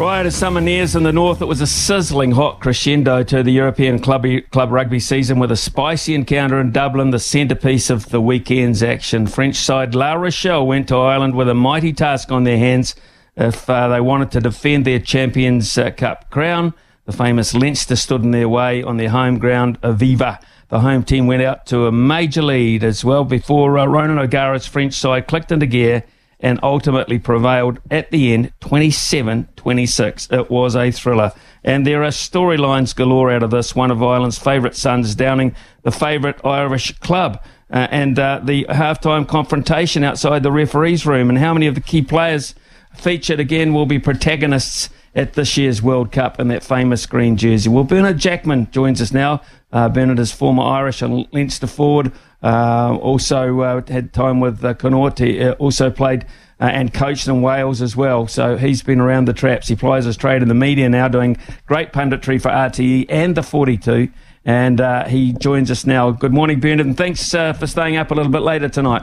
As 0.00 0.36
summer 0.36 0.60
nears 0.60 0.94
in 0.94 1.02
the 1.02 1.12
north, 1.12 1.42
it 1.42 1.46
was 1.46 1.60
a 1.60 1.66
sizzling 1.66 2.30
hot 2.30 2.60
crescendo 2.60 3.24
to 3.24 3.42
the 3.42 3.50
European 3.50 3.98
club, 3.98 4.24
club 4.50 4.70
rugby 4.70 5.00
season 5.00 5.38
with 5.38 5.50
a 5.50 5.56
spicy 5.56 6.14
encounter 6.14 6.60
in 6.60 6.70
Dublin, 6.70 7.10
the 7.10 7.18
centrepiece 7.18 7.90
of 7.90 8.08
the 8.10 8.20
weekend's 8.20 8.82
action. 8.82 9.26
French 9.26 9.56
side 9.56 9.94
La 9.94 10.14
Rochelle 10.14 10.66
went 10.66 10.88
to 10.88 10.96
Ireland 10.96 11.34
with 11.34 11.48
a 11.48 11.54
mighty 11.54 11.92
task 11.92 12.30
on 12.30 12.44
their 12.44 12.58
hands 12.58 12.94
if 13.36 13.68
uh, 13.68 13.88
they 13.88 14.00
wanted 14.00 14.30
to 14.32 14.40
defend 14.40 14.84
their 14.84 15.00
Champions 15.00 15.76
uh, 15.76 15.90
Cup 15.90 16.30
crown. 16.30 16.74
The 17.06 17.12
famous 17.12 17.54
Leinster 17.54 17.96
stood 17.96 18.22
in 18.22 18.30
their 18.30 18.48
way 18.48 18.82
on 18.82 18.98
their 18.98 19.10
home 19.10 19.38
ground, 19.38 19.80
Aviva. 19.80 20.40
The 20.68 20.80
home 20.80 21.02
team 21.02 21.26
went 21.26 21.42
out 21.42 21.66
to 21.66 21.86
a 21.86 21.92
major 21.92 22.42
lead 22.42 22.84
as 22.84 23.04
well 23.04 23.24
before 23.24 23.78
uh, 23.78 23.86
Ronan 23.86 24.18
O'Gara's 24.18 24.66
French 24.66 24.94
side 24.94 25.26
clicked 25.26 25.50
into 25.50 25.66
gear 25.66 26.04
and 26.40 26.60
ultimately 26.62 27.18
prevailed 27.18 27.80
at 27.90 28.10
the 28.10 28.32
end 28.32 28.52
27 28.60 29.48
26. 29.56 30.28
It 30.30 30.50
was 30.50 30.76
a 30.76 30.90
thriller. 30.90 31.32
And 31.64 31.86
there 31.86 32.04
are 32.04 32.08
storylines 32.08 32.94
galore 32.94 33.30
out 33.30 33.42
of 33.42 33.50
this. 33.50 33.74
One 33.74 33.90
of 33.90 34.02
Ireland's 34.02 34.38
favourite 34.38 34.76
sons 34.76 35.14
downing 35.14 35.54
the 35.82 35.90
favourite 35.90 36.44
Irish 36.44 36.92
club. 36.98 37.42
Uh, 37.70 37.86
and 37.90 38.18
uh, 38.18 38.40
the 38.42 38.64
halftime 38.70 39.28
confrontation 39.28 40.02
outside 40.02 40.42
the 40.42 40.52
referee's 40.52 41.04
room, 41.04 41.28
and 41.28 41.38
how 41.38 41.52
many 41.52 41.66
of 41.66 41.74
the 41.74 41.82
key 41.82 42.00
players 42.00 42.54
featured 42.94 43.40
again 43.40 43.74
will 43.74 43.84
be 43.84 43.98
protagonists 43.98 44.88
at 45.14 45.34
this 45.34 45.56
year's 45.56 45.82
World 45.82 46.12
Cup 46.12 46.40
in 46.40 46.48
that 46.48 46.62
famous 46.62 47.04
green 47.04 47.36
jersey. 47.36 47.68
Well, 47.68 47.84
Bernard 47.84 48.18
Jackman 48.18 48.70
joins 48.70 49.02
us 49.02 49.12
now. 49.12 49.42
Uh, 49.72 49.88
Bernard 49.88 50.18
is 50.18 50.32
former 50.32 50.62
Irish 50.62 51.02
and 51.02 51.26
Leinster 51.32 51.66
forward. 51.66 52.12
Uh, 52.42 52.96
also 53.00 53.60
uh, 53.60 53.82
had 53.88 54.12
time 54.12 54.40
with 54.40 54.64
uh, 54.64 54.74
Connacht. 54.74 55.18
He 55.18 55.42
uh, 55.42 55.52
also 55.54 55.90
played 55.90 56.24
uh, 56.60 56.64
and 56.64 56.94
coached 56.94 57.26
in 57.26 57.42
Wales 57.42 57.82
as 57.82 57.96
well. 57.96 58.28
So 58.28 58.56
he's 58.56 58.82
been 58.82 59.00
around 59.00 59.26
the 59.26 59.32
traps. 59.32 59.68
He 59.68 59.76
plies 59.76 60.04
his 60.04 60.16
trade 60.16 60.42
in 60.42 60.48
the 60.48 60.54
media 60.54 60.88
now, 60.88 61.08
doing 61.08 61.36
great 61.66 61.92
punditry 61.92 62.40
for 62.40 62.50
RTE 62.50 63.06
and 63.08 63.36
the 63.36 63.42
42. 63.42 64.08
And 64.44 64.80
uh, 64.80 65.04
he 65.06 65.32
joins 65.32 65.70
us 65.70 65.84
now. 65.84 66.10
Good 66.10 66.32
morning, 66.32 66.60
Bernard, 66.60 66.86
and 66.86 66.96
thanks 66.96 67.32
for 67.32 67.66
staying 67.66 67.96
up 67.96 68.10
a 68.10 68.14
little 68.14 68.32
bit 68.32 68.42
later 68.42 68.68
tonight. 68.68 69.02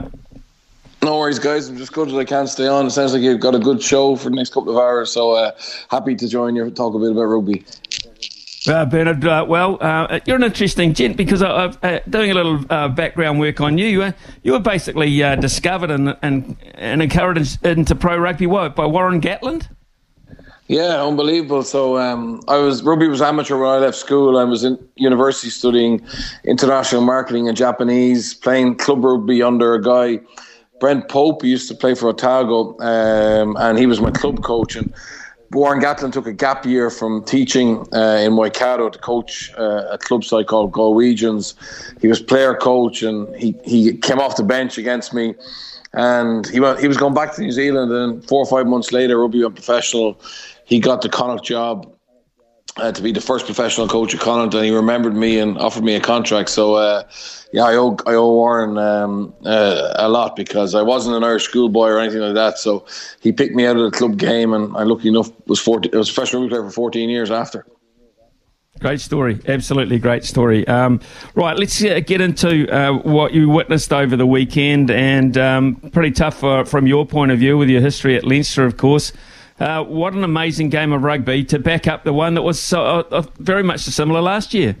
No 1.02 1.18
worries, 1.18 1.38
guys. 1.38 1.68
I'm 1.68 1.76
just 1.76 1.92
good 1.92 2.08
that 2.08 2.16
I 2.16 2.24
can't 2.24 2.48
stay 2.48 2.66
on. 2.66 2.86
It 2.86 2.90
sounds 2.90 3.12
like 3.12 3.22
you've 3.22 3.38
got 3.38 3.54
a 3.54 3.60
good 3.60 3.80
show 3.80 4.16
for 4.16 4.28
the 4.28 4.34
next 4.34 4.52
couple 4.52 4.72
of 4.72 4.78
hours. 4.78 5.12
So 5.12 5.52
happy 5.88 6.16
to 6.16 6.26
join 6.26 6.56
you, 6.56 6.68
talk 6.70 6.94
a 6.94 6.98
bit 6.98 7.12
about 7.12 7.24
rugby. 7.24 7.64
Uh, 8.68 8.84
Bernard, 8.84 9.24
uh, 9.24 9.44
well, 9.48 9.78
uh, 9.80 10.18
you're 10.24 10.36
an 10.36 10.42
interesting 10.42 10.92
gent 10.92 11.16
because 11.16 11.40
I, 11.40 11.66
am 11.66 11.78
uh, 11.82 11.98
doing 12.08 12.32
a 12.32 12.34
little 12.34 12.60
uh, 12.68 12.88
background 12.88 13.38
work 13.38 13.60
on 13.60 13.78
you. 13.78 14.02
Uh, 14.02 14.12
you 14.42 14.52
were 14.52 14.60
basically 14.60 15.18
discovered 15.36 15.90
and, 15.90 16.16
and, 16.22 16.56
and 16.74 17.00
encouraged 17.00 17.64
into 17.64 17.94
pro 17.94 18.16
rugby 18.18 18.46
what, 18.46 18.74
by 18.74 18.84
Warren 18.86 19.20
Gatland? 19.20 19.68
Yeah, 20.68 21.04
unbelievable. 21.04 21.62
So 21.62 21.96
um, 21.98 22.42
I 22.48 22.56
was 22.56 22.82
rugby 22.82 23.06
was 23.06 23.22
amateur 23.22 23.56
when 23.56 23.70
I 23.70 23.76
left 23.76 23.96
school. 23.96 24.36
I 24.36 24.42
was 24.42 24.64
in 24.64 24.76
university 24.96 25.48
studying 25.48 26.04
international 26.44 27.02
marketing 27.02 27.46
and 27.46 27.56
Japanese, 27.56 28.34
playing 28.34 28.76
club 28.76 29.04
rugby 29.04 29.42
under 29.42 29.74
a 29.74 29.82
guy, 29.82 30.18
Brent 30.80 31.08
Pope. 31.08 31.42
He 31.42 31.50
used 31.50 31.68
to 31.68 31.74
play 31.74 31.94
for 31.94 32.08
Otago, 32.08 32.76
um, 32.80 33.56
and 33.60 33.78
he 33.78 33.86
was 33.86 34.00
my 34.00 34.10
club 34.10 34.42
coach. 34.42 34.74
And 34.74 34.92
Warren 35.56 35.80
Gatland 35.80 36.12
took 36.12 36.26
a 36.26 36.34
gap 36.34 36.66
year 36.66 36.90
from 36.90 37.24
teaching 37.24 37.88
uh, 37.94 38.20
in 38.20 38.36
Waikato 38.36 38.90
to 38.90 38.98
coach 38.98 39.50
uh, 39.56 39.86
a 39.90 39.96
club 39.96 40.22
side 40.22 40.46
called 40.48 40.70
Galwegians. 40.70 41.54
He 42.02 42.08
was 42.08 42.20
player 42.20 42.54
coach 42.54 43.02
and 43.02 43.34
he, 43.34 43.54
he 43.64 43.96
came 43.96 44.18
off 44.18 44.36
the 44.36 44.42
bench 44.42 44.76
against 44.76 45.14
me. 45.14 45.34
And 45.94 46.46
he 46.48 46.60
went, 46.60 46.78
he 46.78 46.86
was 46.86 46.98
going 46.98 47.14
back 47.14 47.34
to 47.36 47.40
New 47.40 47.52
Zealand. 47.52 47.90
And 47.90 48.22
four 48.28 48.40
or 48.40 48.46
five 48.46 48.66
months 48.66 48.92
later, 48.92 49.18
rugby 49.18 49.42
went 49.42 49.54
professional. 49.54 50.20
He 50.66 50.78
got 50.78 51.00
the 51.00 51.08
Connacht 51.08 51.46
job 51.46 51.90
uh, 52.76 52.92
to 52.92 53.02
be 53.02 53.12
the 53.12 53.20
first 53.20 53.46
professional 53.46 53.88
coach 53.88 54.14
at 54.14 54.20
Connacht, 54.20 54.54
and 54.54 54.64
he 54.64 54.70
remembered 54.70 55.14
me 55.14 55.38
and 55.38 55.56
offered 55.58 55.84
me 55.84 55.94
a 55.94 56.00
contract. 56.00 56.50
So, 56.50 56.74
uh, 56.74 57.04
yeah, 57.52 57.64
I 57.64 57.74
owe 57.76 57.96
I 58.06 58.14
owe 58.14 58.32
Warren 58.32 58.76
um, 58.76 59.34
uh, 59.44 59.94
a 59.96 60.08
lot 60.08 60.36
because 60.36 60.74
I 60.74 60.82
wasn't 60.82 61.16
an 61.16 61.24
Irish 61.24 61.44
schoolboy 61.44 61.88
or 61.88 61.98
anything 61.98 62.20
like 62.20 62.34
that. 62.34 62.58
So 62.58 62.84
he 63.20 63.32
picked 63.32 63.54
me 63.54 63.66
out 63.66 63.76
of 63.76 63.90
the 63.90 63.96
club 63.96 64.18
game, 64.18 64.52
and 64.52 64.76
I 64.76 64.82
lucky 64.82 65.08
enough 65.08 65.30
was 65.46 65.58
14, 65.58 65.94
I 65.94 65.98
was 65.98 66.10
a 66.10 66.22
player 66.22 66.64
for 66.64 66.70
14 66.70 67.08
years 67.08 67.30
after. 67.30 67.66
Great 68.78 69.00
story, 69.00 69.40
absolutely 69.48 69.98
great 69.98 70.22
story. 70.22 70.68
Um, 70.68 71.00
right, 71.34 71.58
let's 71.58 71.82
uh, 71.82 72.00
get 72.00 72.20
into 72.20 72.70
uh, 72.70 72.92
what 72.92 73.32
you 73.32 73.48
witnessed 73.48 73.90
over 73.90 74.16
the 74.16 74.26
weekend, 74.26 74.90
and 74.90 75.38
um, 75.38 75.76
pretty 75.94 76.10
tough 76.10 76.44
uh, 76.44 76.62
from 76.62 76.86
your 76.86 77.06
point 77.06 77.32
of 77.32 77.38
view 77.38 77.56
with 77.56 77.70
your 77.70 77.80
history 77.80 78.16
at 78.16 78.24
Leinster, 78.24 78.66
of 78.66 78.76
course. 78.76 79.14
Uh, 79.58 79.82
what 79.84 80.12
an 80.12 80.22
amazing 80.22 80.68
game 80.68 80.92
of 80.92 81.02
rugby 81.02 81.42
to 81.44 81.58
back 81.58 81.86
up 81.86 82.04
the 82.04 82.12
one 82.12 82.34
that 82.34 82.42
was 82.42 82.60
so, 82.60 82.82
uh, 82.82 83.02
uh 83.10 83.22
very 83.38 83.62
much 83.62 83.80
similar 83.80 84.20
last 84.20 84.52
year. 84.52 84.76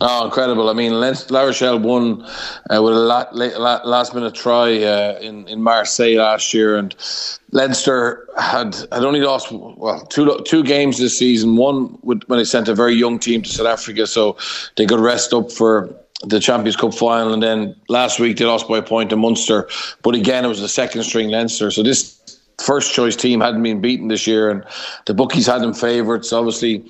Oh, 0.00 0.24
incredible! 0.24 0.68
I 0.68 0.74
mean, 0.74 0.92
La 0.92 1.42
Rochelle 1.42 1.80
won 1.80 2.22
uh, 2.70 2.80
with 2.80 2.94
a 2.94 3.00
last, 3.00 3.34
last 3.84 4.14
minute 4.14 4.32
try 4.34 4.80
uh, 4.84 5.18
in 5.20 5.48
in 5.48 5.60
Marseille 5.60 6.18
last 6.18 6.54
year, 6.54 6.76
and 6.76 6.94
Leinster 7.50 8.28
had 8.38 8.76
had 8.92 9.04
only 9.04 9.20
lost 9.20 9.50
well 9.50 10.00
two 10.06 10.38
two 10.44 10.62
games 10.62 10.98
this 10.98 11.18
season. 11.18 11.56
One 11.56 11.98
when 12.02 12.20
they 12.28 12.44
sent 12.44 12.68
a 12.68 12.76
very 12.76 12.94
young 12.94 13.18
team 13.18 13.42
to 13.42 13.50
South 13.50 13.66
Africa, 13.66 14.06
so 14.06 14.36
they 14.76 14.86
could 14.86 15.00
rest 15.00 15.32
up 15.32 15.50
for 15.50 15.92
the 16.22 16.38
Champions 16.38 16.76
Cup 16.76 16.94
final, 16.94 17.32
and 17.32 17.42
then 17.42 17.74
last 17.88 18.20
week 18.20 18.36
they 18.36 18.44
lost 18.44 18.68
by 18.68 18.78
a 18.78 18.82
point 18.82 19.10
to 19.10 19.16
Munster. 19.16 19.68
But 20.02 20.14
again, 20.14 20.44
it 20.44 20.48
was 20.48 20.60
the 20.60 20.68
second 20.68 21.02
string 21.02 21.28
Leinster, 21.28 21.72
so 21.72 21.82
this 21.82 22.37
first 22.58 22.92
choice 22.92 23.16
team 23.16 23.40
hadn't 23.40 23.62
been 23.62 23.80
beaten 23.80 24.08
this 24.08 24.26
year, 24.26 24.50
and 24.50 24.64
the 25.06 25.14
bookies 25.14 25.46
had 25.46 25.62
them 25.62 25.74
favourites. 25.74 26.32
Obviously, 26.32 26.84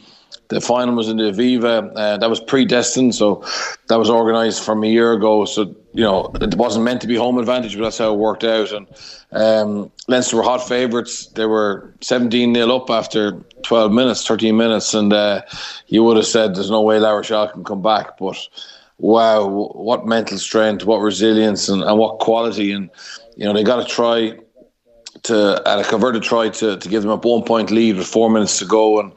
the 0.49 0.61
final 0.61 0.95
was 0.95 1.09
in 1.09 1.19
the 1.19 1.25
Aviva. 1.25 1.93
Uh, 1.95 2.17
that 2.17 2.31
was 2.31 2.41
predestined, 2.41 3.15
so 3.15 3.45
that 3.89 3.99
was 3.99 4.11
organised 4.11 4.65
from 4.65 4.83
a 4.83 4.87
year 4.87 5.13
ago. 5.13 5.45
So 5.45 5.75
you 5.93 6.03
know 6.03 6.31
it 6.41 6.55
wasn't 6.55 6.85
meant 6.85 7.01
to 7.03 7.07
be 7.07 7.17
home 7.17 7.39
advantage, 7.39 7.77
but 7.77 7.83
that's 7.83 7.99
how 7.99 8.13
it 8.13 8.19
worked 8.19 8.45
out. 8.45 8.73
And 8.73 8.89
um, 9.33 9.93
Leinster 10.09 10.37
were 10.37 10.43
hot 10.43 10.67
favourites. 10.67 11.27
They 11.27 11.47
were 11.47 11.93
17 12.01 12.53
nil 12.53 12.73
up 12.73 12.91
after 12.91 13.33
12 13.63 13.93
minutes, 13.93 14.27
13 14.27 14.57
minutes, 14.57 14.95
and 14.95 15.13
uh, 15.13 15.43
you 15.87 16.03
would 16.03 16.17
have 16.17 16.27
said 16.27 16.55
there's 16.55 16.71
no 16.71 16.83
way 16.83 16.99
La 16.99 17.13
Rochelle 17.13 17.49
can 17.49 17.65
come 17.65 17.83
back, 17.83 18.19
but. 18.19 18.37
Wow, 19.01 19.47
what 19.47 20.09
mental 20.09 20.39
strength, 20.39 20.85
what 20.85 20.97
resilience, 20.97 21.69
and, 21.69 21.85
and 21.85 21.97
what 21.97 22.19
quality! 22.19 22.73
And 22.73 22.91
you 23.37 23.45
know 23.45 23.53
they 23.53 23.63
got 23.63 23.77
to 23.77 23.85
try 23.85 24.37
to 25.25 25.63
at 25.67 25.79
a 25.79 25.85
converted 25.85 26.23
try 26.23 26.49
to, 26.49 26.77
to 26.77 26.89
give 26.89 27.03
them 27.03 27.11
a 27.11 27.17
one 27.17 27.43
point 27.43 27.71
lead 27.71 27.97
with 27.97 28.07
four 28.07 28.31
minutes 28.31 28.59
to 28.59 28.65
go 28.65 29.01
and 29.01 29.13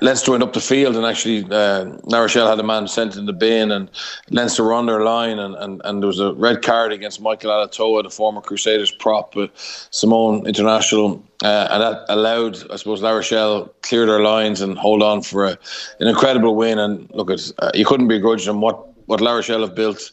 Leinster 0.00 0.30
went 0.30 0.42
up 0.42 0.54
the 0.54 0.60
field 0.60 0.96
and 0.96 1.04
actually 1.04 1.44
uh, 1.50 1.84
La 2.04 2.20
Rochelle 2.20 2.48
had 2.48 2.58
a 2.58 2.62
man 2.62 2.88
sent 2.88 3.16
in 3.16 3.26
the 3.26 3.32
bin 3.32 3.70
and 3.70 3.90
Leinster 4.30 4.64
were 4.64 4.72
on 4.72 4.86
their 4.86 5.02
line 5.02 5.38
and, 5.38 5.54
and, 5.56 5.82
and 5.84 6.02
there 6.02 6.06
was 6.06 6.20
a 6.20 6.32
red 6.34 6.62
card 6.62 6.92
against 6.92 7.20
Michael 7.20 7.50
Alatoa, 7.50 8.02
the 8.02 8.10
former 8.10 8.40
Crusaders 8.40 8.90
prop 8.90 9.36
with 9.36 9.50
Samoan 9.90 10.46
International 10.46 11.22
uh, 11.42 11.68
and 11.70 11.82
that 11.82 12.04
allowed 12.08 12.70
I 12.70 12.76
suppose 12.76 13.02
La 13.02 13.10
Rochelle 13.10 13.74
clear 13.82 14.06
their 14.06 14.20
lines 14.20 14.62
and 14.62 14.78
hold 14.78 15.02
on 15.02 15.20
for 15.22 15.44
a, 15.44 15.58
an 16.00 16.08
incredible 16.08 16.56
win 16.56 16.78
and 16.78 17.10
look 17.12 17.30
at 17.30 17.52
uh, 17.58 17.70
you 17.74 17.84
couldn't 17.84 18.08
begrudge 18.08 18.46
them 18.46 18.62
what, 18.62 18.93
what 19.06 19.20
La 19.20 19.32
Rochelle 19.32 19.60
have 19.60 19.74
built 19.74 20.10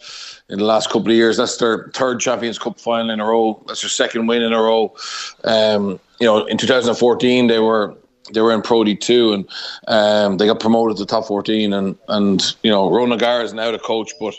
in 0.49 0.59
the 0.59 0.65
last 0.65 0.87
couple 0.87 1.09
of 1.09 1.15
years. 1.15 1.37
That's 1.37 1.57
their 1.57 1.89
third 1.93 2.19
Champions 2.19 2.59
Cup 2.59 2.79
final 2.79 3.09
in 3.09 3.19
a 3.19 3.25
row. 3.25 3.63
That's 3.67 3.81
their 3.81 3.89
second 3.89 4.27
win 4.27 4.41
in 4.41 4.53
a 4.53 4.61
row. 4.61 4.95
Um, 5.43 5.99
you 6.19 6.27
know, 6.27 6.45
in 6.45 6.57
2014 6.57 7.47
they 7.47 7.59
were 7.59 7.95
they 8.33 8.41
were 8.41 8.53
in 8.53 8.61
Pro 8.61 8.83
D2 8.83 9.33
and 9.33 9.49
um, 9.87 10.37
they 10.37 10.45
got 10.45 10.59
promoted 10.59 10.97
to 10.97 11.05
top 11.05 11.25
14 11.25 11.73
and 11.73 11.97
and 12.07 12.55
you 12.63 12.71
know 12.71 12.85
O'Gara 12.93 13.43
is 13.43 13.53
now 13.53 13.71
the 13.71 13.79
coach 13.79 14.11
but 14.19 14.35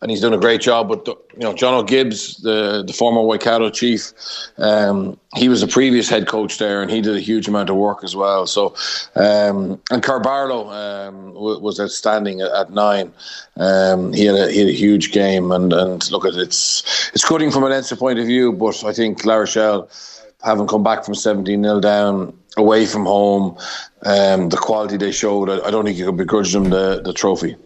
and 0.00 0.10
he's 0.10 0.20
done 0.20 0.32
a 0.32 0.38
great 0.38 0.60
job. 0.60 0.88
But 0.88 1.06
you 1.06 1.40
know, 1.40 1.52
Jono 1.52 1.86
Gibbes, 1.86 2.36
the 2.42 2.84
the 2.86 2.92
former 2.92 3.22
Waikato 3.22 3.70
chief, 3.70 4.12
um, 4.58 5.18
he 5.34 5.48
was 5.48 5.60
the 5.60 5.66
previous 5.66 6.08
head 6.08 6.28
coach 6.28 6.58
there, 6.58 6.82
and 6.82 6.90
he 6.90 7.00
did 7.00 7.16
a 7.16 7.20
huge 7.20 7.48
amount 7.48 7.70
of 7.70 7.76
work 7.76 8.04
as 8.04 8.14
well. 8.14 8.46
So, 8.46 8.74
um, 9.14 9.80
and 9.90 10.02
Kerr-Barlow 10.02 10.70
um, 10.70 11.34
was 11.34 11.80
outstanding 11.80 12.40
at, 12.40 12.50
at 12.52 12.70
nine. 12.70 13.12
Um, 13.56 14.12
he 14.12 14.24
had 14.24 14.36
a 14.36 14.50
he 14.50 14.60
had 14.60 14.68
a 14.68 14.72
huge 14.72 15.12
game, 15.12 15.50
and 15.50 15.72
and 15.72 16.10
look 16.10 16.24
at 16.24 16.34
it's 16.34 17.10
it's 17.12 17.24
cutting 17.24 17.50
from 17.50 17.64
an 17.64 17.70
Leinster 17.70 17.96
point 17.96 18.18
of 18.18 18.26
view, 18.26 18.52
but 18.52 18.84
I 18.84 18.92
think 18.92 19.24
La 19.24 19.36
Rochelle, 19.36 19.88
having 20.42 20.66
come 20.66 20.82
back 20.82 21.04
from 21.04 21.14
seventeen 21.14 21.62
0 21.62 21.80
down 21.80 22.38
away 22.56 22.86
from 22.86 23.06
home, 23.06 23.56
um, 24.04 24.48
the 24.48 24.56
quality 24.56 24.96
they 24.96 25.12
showed, 25.12 25.48
I, 25.48 25.60
I, 25.66 25.70
don't 25.70 25.84
think 25.84 25.96
you 25.96 26.06
could 26.06 26.16
begrudge 26.16 26.52
them 26.52 26.70
the, 26.70 27.00
the 27.04 27.12
trophy. 27.12 27.56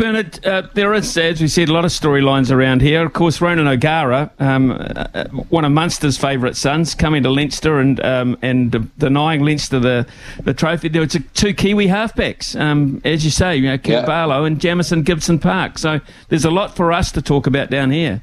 Bernard, 0.00 0.46
uh, 0.46 0.62
there 0.72 0.94
is, 0.94 1.14
as 1.18 1.42
we 1.42 1.48
said, 1.48 1.68
a 1.68 1.74
lot 1.74 1.84
of 1.84 1.90
storylines 1.90 2.50
around 2.50 2.80
here. 2.80 3.04
Of 3.04 3.12
course, 3.12 3.42
Ronan 3.42 3.68
O'Gara, 3.68 4.30
um, 4.38 4.70
uh, 4.70 5.26
one 5.50 5.66
of 5.66 5.72
Munster's 5.72 6.16
favourite 6.16 6.56
sons, 6.56 6.94
coming 6.94 7.22
to 7.22 7.28
Leinster 7.28 7.78
and 7.78 8.02
um, 8.02 8.38
and 8.40 8.96
denying 8.96 9.44
Leinster 9.44 9.78
the, 9.78 10.06
the 10.42 10.54
trophy. 10.54 10.88
There 10.88 11.02
were 11.02 11.06
two 11.06 11.52
Kiwi 11.52 11.86
halfbacks, 11.88 12.58
um, 12.58 13.02
as 13.04 13.26
you 13.26 13.30
say, 13.30 13.56
you 13.56 13.68
know, 13.68 13.78
yeah. 13.84 14.06
Barlow 14.06 14.44
and 14.44 14.58
Jamison 14.58 15.02
Gibson 15.02 15.38
Park. 15.38 15.76
So 15.76 16.00
there's 16.30 16.46
a 16.46 16.50
lot 16.50 16.74
for 16.74 16.92
us 16.92 17.12
to 17.12 17.20
talk 17.20 17.46
about 17.46 17.68
down 17.68 17.90
here. 17.90 18.22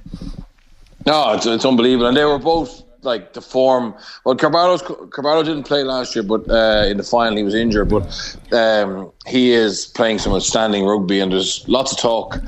No, 1.06 1.34
it's, 1.34 1.46
it's 1.46 1.64
unbelievable. 1.64 2.08
And 2.08 2.18
they 2.18 2.26
were 2.26 2.40
both 2.40 2.82
like 3.02 3.34
the 3.34 3.42
form. 3.42 3.94
Well, 4.24 4.36
Kerr-Barlow's 4.36 4.82
Kerr-Barlow 4.82 5.44
didn't 5.44 5.64
play 5.64 5.84
last 5.84 6.16
year, 6.16 6.24
but 6.24 6.50
uh, 6.50 6.86
in 6.88 6.98
the 6.98 7.04
final 7.04 7.38
he 7.38 7.44
was 7.44 7.56
injured. 7.56 7.90
But 7.90 8.38
um, 8.52 9.12
he 9.26 9.52
is 9.52 9.86
playing 9.86 10.20
some 10.20 10.34
outstanding 10.34 10.86
rugby, 10.86 11.20
and 11.20 11.32
there's 11.32 11.68
lots 11.68 11.92
of 11.92 12.00
talk. 12.00 12.40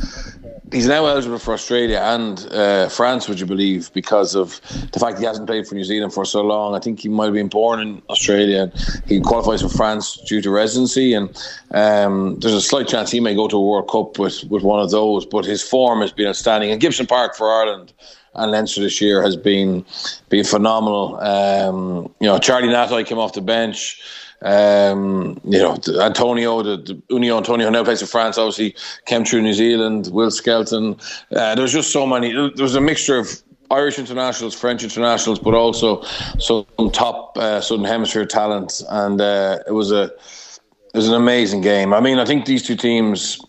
He's 0.71 0.85
now 0.85 1.07
eligible 1.07 1.39
for 1.39 1.55
Australia 1.55 1.97
and 1.97 2.45
uh, 2.51 2.89
France, 2.89 3.27
would 3.27 3.39
you 3.39 3.47
believe, 3.47 3.91
because 3.93 4.35
of 4.35 4.61
the 4.91 4.99
fact 4.99 5.17
he 5.17 5.25
hasn't 5.25 5.47
played 5.47 5.67
for 5.67 5.73
New 5.73 5.83
Zealand 5.83 6.13
for 6.13 6.25
so 6.25 6.43
long. 6.43 6.75
I 6.75 6.79
think 6.79 6.99
he 6.99 7.09
might 7.09 7.25
have 7.25 7.33
been 7.33 7.47
born 7.47 7.79
in 7.79 8.03
Australia. 8.07 8.71
He 9.07 9.19
qualifies 9.19 9.63
for 9.63 9.69
France 9.69 10.21
due 10.27 10.41
to 10.43 10.51
residency, 10.51 11.15
and 11.15 11.35
um, 11.71 12.37
there's 12.39 12.53
a 12.53 12.61
slight 12.61 12.87
chance 12.87 13.09
he 13.09 13.19
may 13.19 13.33
go 13.33 13.47
to 13.47 13.57
a 13.57 13.61
World 13.61 13.89
Cup 13.89 14.19
with, 14.19 14.43
with 14.43 14.61
one 14.61 14.79
of 14.79 14.91
those. 14.91 15.25
But 15.25 15.43
his 15.43 15.63
form 15.63 16.01
has 16.01 16.11
been 16.11 16.27
outstanding. 16.27 16.69
And 16.69 16.79
Gibson 16.79 17.07
Park 17.07 17.35
for 17.35 17.49
Ireland 17.49 17.91
and 18.35 18.51
Leinster 18.51 18.81
this 18.81 19.01
year 19.01 19.21
has 19.21 19.35
been 19.35 19.85
been 20.29 20.43
phenomenal. 20.43 21.19
Um, 21.19 22.13
you 22.19 22.27
know, 22.27 22.37
Charlie 22.39 22.67
Ngatai 22.67 23.05
came 23.05 23.17
off 23.17 23.33
the 23.33 23.41
bench. 23.41 24.01
Um, 24.41 25.39
you 25.43 25.59
know, 25.59 25.73
Atonio, 25.75 26.63
the, 26.63 26.77
the 26.77 27.01
Uini 27.13 27.27
Atonio 27.27 27.69
now 27.71 27.83
plays 27.83 27.99
for 27.99 28.07
France. 28.07 28.37
Obviously, 28.37 28.75
came 29.05 29.25
through 29.25 29.41
New 29.41 29.53
Zealand. 29.53 30.09
Will 30.13 30.31
Skelton. 30.31 30.95
Uh, 31.35 31.55
was 31.57 31.73
just 31.73 31.91
so 31.91 32.07
many. 32.07 32.31
There 32.31 32.63
was 32.63 32.75
a 32.75 32.81
mixture 32.81 33.17
of 33.17 33.41
Irish 33.71 33.99
internationals, 33.99 34.55
French 34.55 34.83
internationals, 34.83 35.39
but 35.39 35.53
also 35.53 36.03
some 36.39 36.65
top 36.91 37.37
uh, 37.37 37.61
Southern 37.61 37.85
Hemisphere 37.85 38.25
talent, 38.25 38.81
and 38.89 39.21
uh, 39.21 39.59
it 39.67 39.73
was 39.73 39.91
a 39.91 40.03
it 40.03 40.97
was 40.97 41.07
an 41.07 41.13
amazing 41.13 41.61
game. 41.61 41.93
I 41.93 41.99
mean, 41.99 42.17
I 42.17 42.25
think 42.25 42.45
these 42.45 42.63
two 42.63 42.75
teams 42.75 43.39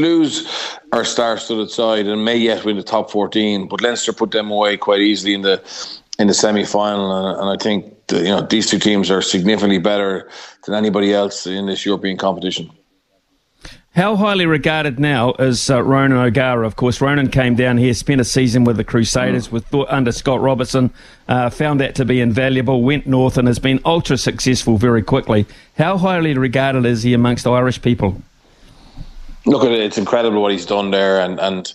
Toulouse 0.00 0.78
are 0.92 1.04
star-studded 1.04 1.70
side 1.70 2.06
and 2.06 2.24
may 2.24 2.36
yet 2.36 2.64
win 2.64 2.76
the 2.76 2.82
top 2.82 3.10
14, 3.10 3.68
but 3.68 3.80
Leinster 3.80 4.12
put 4.12 4.30
them 4.30 4.50
away 4.50 4.76
quite 4.76 5.00
easily 5.00 5.34
in 5.34 5.42
the 5.42 5.62
in 6.18 6.26
the 6.26 6.34
semi-final, 6.34 7.12
and, 7.12 7.40
and 7.40 7.48
I 7.48 7.62
think 7.62 7.94
the, 8.08 8.18
you 8.18 8.24
know 8.24 8.40
these 8.40 8.68
two 8.68 8.78
teams 8.78 9.10
are 9.10 9.22
significantly 9.22 9.78
better 9.78 10.28
than 10.66 10.74
anybody 10.74 11.14
else 11.14 11.46
in 11.46 11.66
this 11.66 11.86
European 11.86 12.16
competition. 12.16 12.70
How 13.94 14.14
highly 14.16 14.46
regarded 14.46 15.00
now 15.00 15.32
is 15.38 15.70
uh, 15.70 15.82
Ronan 15.82 16.18
O'Gara? 16.18 16.66
Of 16.66 16.76
course, 16.76 17.00
Ronan 17.00 17.30
came 17.30 17.56
down 17.56 17.78
here, 17.78 17.94
spent 17.94 18.20
a 18.20 18.24
season 18.24 18.64
with 18.64 18.76
the 18.76 18.84
Crusaders 18.84 19.48
mm. 19.48 19.52
with 19.52 19.74
under 19.88 20.12
Scott 20.12 20.40
Robertson, 20.40 20.90
uh, 21.28 21.50
found 21.50 21.80
that 21.80 21.96
to 21.96 22.04
be 22.04 22.20
invaluable, 22.20 22.82
went 22.82 23.06
north 23.06 23.38
and 23.38 23.48
has 23.48 23.58
been 23.58 23.80
ultra 23.84 24.16
successful 24.16 24.76
very 24.76 25.02
quickly. 25.02 25.46
How 25.76 25.98
highly 25.98 26.34
regarded 26.34 26.84
is 26.86 27.02
he 27.02 27.14
amongst 27.14 27.46
Irish 27.46 27.82
people? 27.82 28.22
Look 29.46 29.64
at 29.64 29.72
it, 29.72 29.80
it's 29.80 29.98
incredible 29.98 30.42
what 30.42 30.52
he's 30.52 30.66
done 30.66 30.90
there, 30.90 31.20
and 31.20 31.38
and 31.40 31.72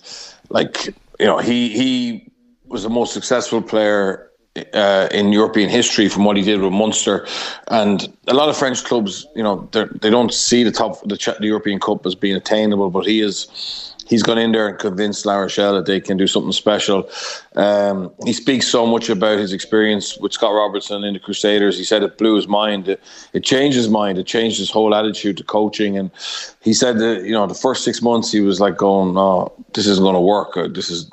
like 0.50 0.94
you 1.20 1.26
know, 1.26 1.38
he 1.40 1.70
he 1.70 2.32
was 2.66 2.84
the 2.84 2.90
most 2.90 3.14
successful 3.14 3.62
player 3.62 4.30
uh, 4.74 5.08
in 5.12 5.32
European 5.32 5.70
history 5.70 6.10
from 6.10 6.26
what 6.26 6.38
he 6.38 6.44
did 6.44 6.62
with 6.62 6.74
Munster, 6.74 7.28
and 7.70 8.12
a 8.28 8.34
lot 8.34 8.50
of 8.50 8.58
French 8.58 8.84
clubs, 8.84 9.26
you 9.36 9.44
know, 9.44 9.68
they 9.72 10.10
don't 10.10 10.34
see 10.34 10.64
the 10.64 10.72
top 10.72 11.02
the, 11.04 11.36
the 11.40 11.48
European 11.48 11.80
Cup 11.80 12.06
as 12.06 12.16
being 12.16 12.36
attainable, 12.36 12.90
but 12.90 13.06
he 13.06 13.22
is 13.22 13.93
he's 14.08 14.24
gone 14.24 14.38
in 14.38 14.52
there 14.52 14.68
and 14.68 14.78
convinced 14.78 15.26
La 15.26 15.38
Rochelle 15.38 15.76
that 15.76 15.86
they 15.86 16.00
can 16.00 16.18
do 16.18 16.28
something 16.28 16.52
special. 16.52 17.10
Um, 17.56 18.12
he 18.26 18.34
speaks 18.34 18.68
so 18.68 18.86
much 18.86 19.10
about 19.10 19.38
his 19.40 19.54
experience 19.54 20.18
with 20.18 20.34
Scott 20.34 20.54
Robertson 20.54 21.04
in 21.04 21.14
the 21.14 21.20
Crusaders. 21.20 21.78
He 21.78 21.84
said 21.84 22.04
it 22.04 22.18
blew 22.18 22.36
his 22.36 22.48
mind. 22.48 22.88
It, 22.88 23.02
it 23.34 23.44
changed 23.44 23.78
his 23.78 23.90
mind. 23.90 24.18
It 24.18 24.26
changed 24.26 24.58
his 24.58 24.70
whole 24.70 24.94
attitude 24.94 25.38
to 25.38 25.44
coaching. 25.44 25.98
And 25.98 26.12
he 26.62 26.74
said 26.74 27.00
that 27.00 27.24
you 27.24 27.32
know 27.32 27.48
the 27.48 27.54
first 27.54 27.84
six 27.84 28.02
months 28.02 28.32
he 28.32 28.42
was 28.42 28.60
like 28.60 28.78
going, 28.78 29.18
"Oh, 29.18 29.52
this 29.74 29.88
isn't 29.88 30.04
going 30.04 30.16
to 30.16 30.22
work. 30.22 30.56
This 30.74 30.90
is 30.90 31.10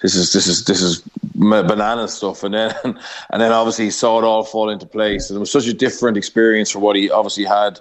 this 0.00 0.14
is 0.14 0.32
this 0.32 0.46
is 0.46 0.64
this 0.64 0.82
is 0.82 1.02
banana 1.34 2.08
stuff." 2.08 2.42
And 2.42 2.54
then 2.54 2.74
and 2.84 3.42
then 3.42 3.52
obviously 3.52 3.86
he 3.86 3.90
saw 3.90 4.18
it 4.18 4.24
all 4.24 4.44
fall 4.44 4.70
into 4.70 4.86
place. 4.86 5.30
And 5.30 5.36
it 5.36 5.40
was 5.40 5.52
such 5.52 5.66
a 5.66 5.74
different 5.74 6.16
experience 6.16 6.70
for 6.70 6.78
what 6.78 6.96
he 6.96 7.10
obviously 7.10 7.44
had 7.44 7.80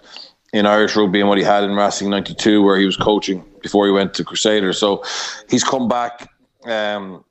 in 0.53 0.65
Irish 0.65 0.95
rugby 0.95 1.19
and 1.19 1.29
what 1.29 1.37
he 1.37 1.43
had 1.43 1.63
in 1.63 1.75
Racing 1.75 2.09
92, 2.09 2.61
where 2.61 2.77
he 2.77 2.85
was 2.85 2.97
coaching 2.97 3.43
before 3.61 3.85
he 3.85 3.91
went 3.91 4.13
to 4.15 4.23
Crusaders. 4.23 4.77
So 4.77 5.03
he's 5.49 5.63
come 5.63 5.87
back. 5.87 6.29
Um, 6.65 7.23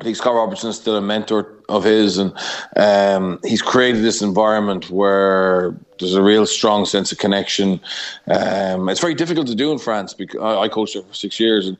I 0.00 0.04
think 0.04 0.16
Scott 0.16 0.34
Robertson 0.34 0.70
is 0.70 0.76
still 0.76 0.96
a 0.96 1.00
mentor 1.00 1.58
of 1.68 1.82
his, 1.82 2.18
and 2.18 2.32
um, 2.76 3.40
he's 3.44 3.62
created 3.62 4.02
this 4.02 4.22
environment 4.22 4.90
where 4.90 5.76
there's 5.98 6.14
a 6.14 6.22
real 6.22 6.46
strong 6.46 6.84
sense 6.84 7.10
of 7.10 7.18
connection. 7.18 7.80
Um, 8.28 8.88
it's 8.88 9.00
very 9.00 9.14
difficult 9.14 9.48
to 9.48 9.56
do 9.56 9.72
in 9.72 9.78
France 9.78 10.14
because 10.14 10.40
I, 10.40 10.68
coached 10.68 10.94
there 10.94 11.02
for 11.02 11.14
six 11.14 11.40
years, 11.40 11.66
and 11.66 11.76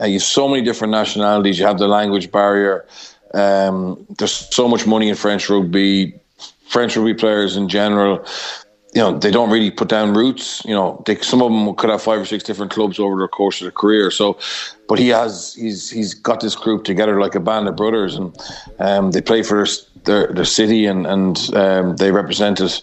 uh, 0.00 0.06
you 0.06 0.14
have 0.14 0.22
so 0.22 0.48
many 0.48 0.62
different 0.62 0.90
nationalities. 0.90 1.60
You 1.60 1.66
have 1.66 1.78
the 1.78 1.86
language 1.86 2.32
barrier. 2.32 2.86
Um, 3.34 4.04
there's 4.18 4.32
so 4.32 4.66
much 4.66 4.84
money 4.86 5.08
in 5.08 5.14
French 5.14 5.48
rugby. 5.48 6.18
French 6.66 6.96
rugby 6.96 7.14
players 7.14 7.56
in 7.56 7.68
general 7.68 8.24
you 8.94 9.00
know 9.00 9.16
they 9.16 9.30
don't 9.30 9.50
really 9.50 9.70
put 9.70 9.88
down 9.88 10.14
roots. 10.14 10.64
You 10.64 10.74
know, 10.74 11.02
they, 11.06 11.16
some 11.20 11.42
of 11.42 11.52
them 11.52 11.74
could 11.76 11.90
have 11.90 12.02
five 12.02 12.20
or 12.20 12.24
six 12.24 12.42
different 12.42 12.72
clubs 12.72 12.98
over 12.98 13.20
the 13.20 13.28
course 13.28 13.60
of 13.60 13.66
their 13.66 13.72
career. 13.72 14.10
So, 14.10 14.38
but 14.88 14.98
he 14.98 15.08
has 15.08 15.54
he's 15.54 15.90
he's 15.90 16.14
got 16.14 16.40
this 16.40 16.56
group 16.56 16.84
together 16.84 17.20
like 17.20 17.34
a 17.36 17.40
band 17.40 17.68
of 17.68 17.76
brothers, 17.76 18.16
and 18.16 18.36
um, 18.80 19.12
they 19.12 19.20
play 19.20 19.42
for 19.42 19.64
their 20.04 20.26
their, 20.32 20.44
city 20.44 20.86
and 20.86 21.06
and 21.06 21.54
um, 21.54 21.96
they 21.96 22.10
represent 22.10 22.60
it 22.60 22.82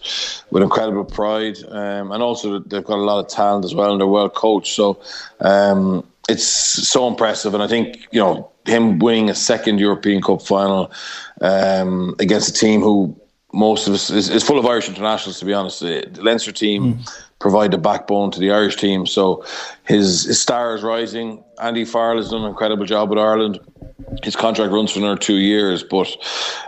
with 0.50 0.62
incredible 0.62 1.04
pride, 1.04 1.58
um, 1.68 2.10
and 2.12 2.22
also 2.22 2.58
they've 2.60 2.84
got 2.84 2.98
a 2.98 3.02
lot 3.02 3.18
of 3.18 3.28
talent 3.28 3.66
as 3.66 3.74
well, 3.74 3.92
and 3.92 4.00
they're 4.00 4.06
well 4.06 4.30
coached. 4.30 4.74
So. 4.74 5.00
Um, 5.40 6.06
it's 6.30 6.44
so 6.44 7.08
impressive, 7.08 7.54
and 7.54 7.62
I 7.62 7.66
think 7.66 8.06
you 8.10 8.20
know 8.20 8.50
him 8.66 8.98
winning 8.98 9.30
a 9.30 9.34
second 9.34 9.78
European 9.78 10.20
Cup 10.20 10.42
final 10.42 10.92
um, 11.40 12.14
against 12.18 12.50
a 12.50 12.52
team 12.52 12.82
who 12.82 13.18
most 13.52 13.88
of 13.88 13.94
us 13.94 14.10
is, 14.10 14.28
is, 14.28 14.42
full 14.42 14.58
of 14.58 14.66
Irish 14.66 14.88
internationals. 14.88 15.38
To 15.38 15.44
be 15.44 15.54
honest, 15.54 15.80
the, 15.80 16.06
Leinster 16.20 16.52
team 16.52 16.94
mm. 16.94 17.18
provide 17.38 17.70
the 17.70 17.78
backbone 17.78 18.30
to 18.32 18.40
the 18.40 18.50
Irish 18.50 18.76
team. 18.76 19.06
So 19.06 19.44
his 19.84 20.24
his 20.24 20.40
star 20.40 20.74
is 20.74 20.82
rising. 20.82 21.42
Andy 21.60 21.84
Farrell 21.84 22.18
has 22.18 22.30
done 22.30 22.42
an 22.42 22.50
incredible 22.50 22.84
job 22.84 23.08
with 23.08 23.18
Ireland. 23.18 23.58
His 24.22 24.36
contract 24.36 24.72
runs 24.72 24.92
for 24.92 24.98
another 25.00 25.18
two 25.18 25.36
years, 25.36 25.82
but 25.82 26.14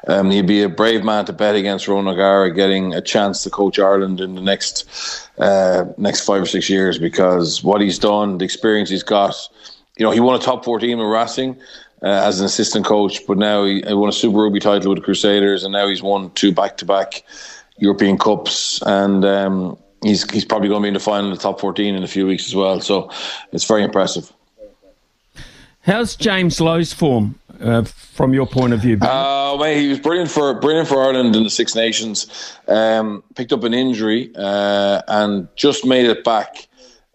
um, 0.09 0.31
he'd 0.31 0.47
be 0.47 0.63
a 0.63 0.69
brave 0.69 1.05
man 1.05 1.25
to 1.27 1.33
bet 1.33 1.55
against 1.55 1.87
Ronan 1.87 2.15
O'Gara 2.15 2.53
getting 2.53 2.95
a 2.95 3.01
chance 3.01 3.43
to 3.45 3.51
coach 3.51 3.79
Ireland 3.79 4.21
in 4.21 4.35
the 4.35 4.43
next 4.43 5.29
uh, 5.39 5.85
next 5.99 6.25
five 6.25 6.43
or 6.43 6.47
six 6.47 6.71
years 6.71 6.99
because 6.99 7.63
what 7.63 7.81
he's 7.81 7.99
done, 7.99 8.39
the 8.39 8.45
experience 8.45 8.89
he's 8.89 9.03
got. 9.03 9.37
You 9.97 10.07
know, 10.07 10.13
he 10.13 10.21
won 10.21 10.35
a 10.35 10.39
top 10.39 10.65
four 10.65 10.79
team 10.79 10.99
in 10.99 11.07
Racing 11.07 11.61
uh, 12.03 12.07
as 12.27 12.41
an 12.41 12.47
assistant 12.47 12.87
coach, 12.87 13.27
but 13.27 13.39
now 13.39 13.65
he, 13.65 13.83
won 13.89 14.09
a 14.09 14.13
Super 14.13 14.39
Rugby 14.39 14.61
title 14.61 14.91
with 14.91 14.99
the 14.99 15.05
Crusaders, 15.05 15.65
and 15.65 15.73
now 15.73 15.89
he's 15.89 16.03
won 16.03 16.31
two 16.33 16.53
back-to-back 16.53 17.23
European 17.79 18.19
Cups, 18.19 18.83
and 18.87 19.25
um, 19.25 19.79
he's 20.03 20.31
he's 20.31 20.45
probably 20.45 20.69
going 20.69 20.81
to 20.81 20.85
be 20.85 20.89
in 20.89 20.95
the 20.95 21.01
final, 21.01 21.31
of 21.31 21.37
the 21.37 21.43
top 21.43 21.61
fourteen 21.61 21.95
in 21.95 22.03
a 22.03 22.09
few 22.09 22.27
weeks 22.27 22.47
as 22.47 22.55
well. 22.55 22.81
So 22.81 23.11
it's 23.53 23.65
very 23.65 23.83
impressive. 23.83 24.33
How's 25.83 26.15
James 26.15 26.61
Lowe's 26.61 26.93
form 26.93 27.39
uh, 27.61 27.85
from 27.85 28.35
your 28.35 28.47
point 28.47 28.75
of 28.75 28.81
view? 28.81 28.97
Uh, 28.97 29.57
well, 29.59 29.75
he 29.75 29.89
was 29.89 29.99
brilliant 29.99 30.31
for 30.31 30.55
brilliant 30.55 30.89
for 30.89 31.03
Ireland 31.03 31.35
in 31.37 31.43
the 31.43 31.51
Six 31.51 31.75
Nations. 31.75 32.57
Um, 32.69 33.23
picked 33.35 33.53
up 33.53 33.65
an 33.65 33.75
injury 33.75 34.31
uh, 34.37 35.03
and 35.09 35.49
just 35.57 35.85
made 35.87 36.07
it 36.07 36.23
back. 36.25 36.69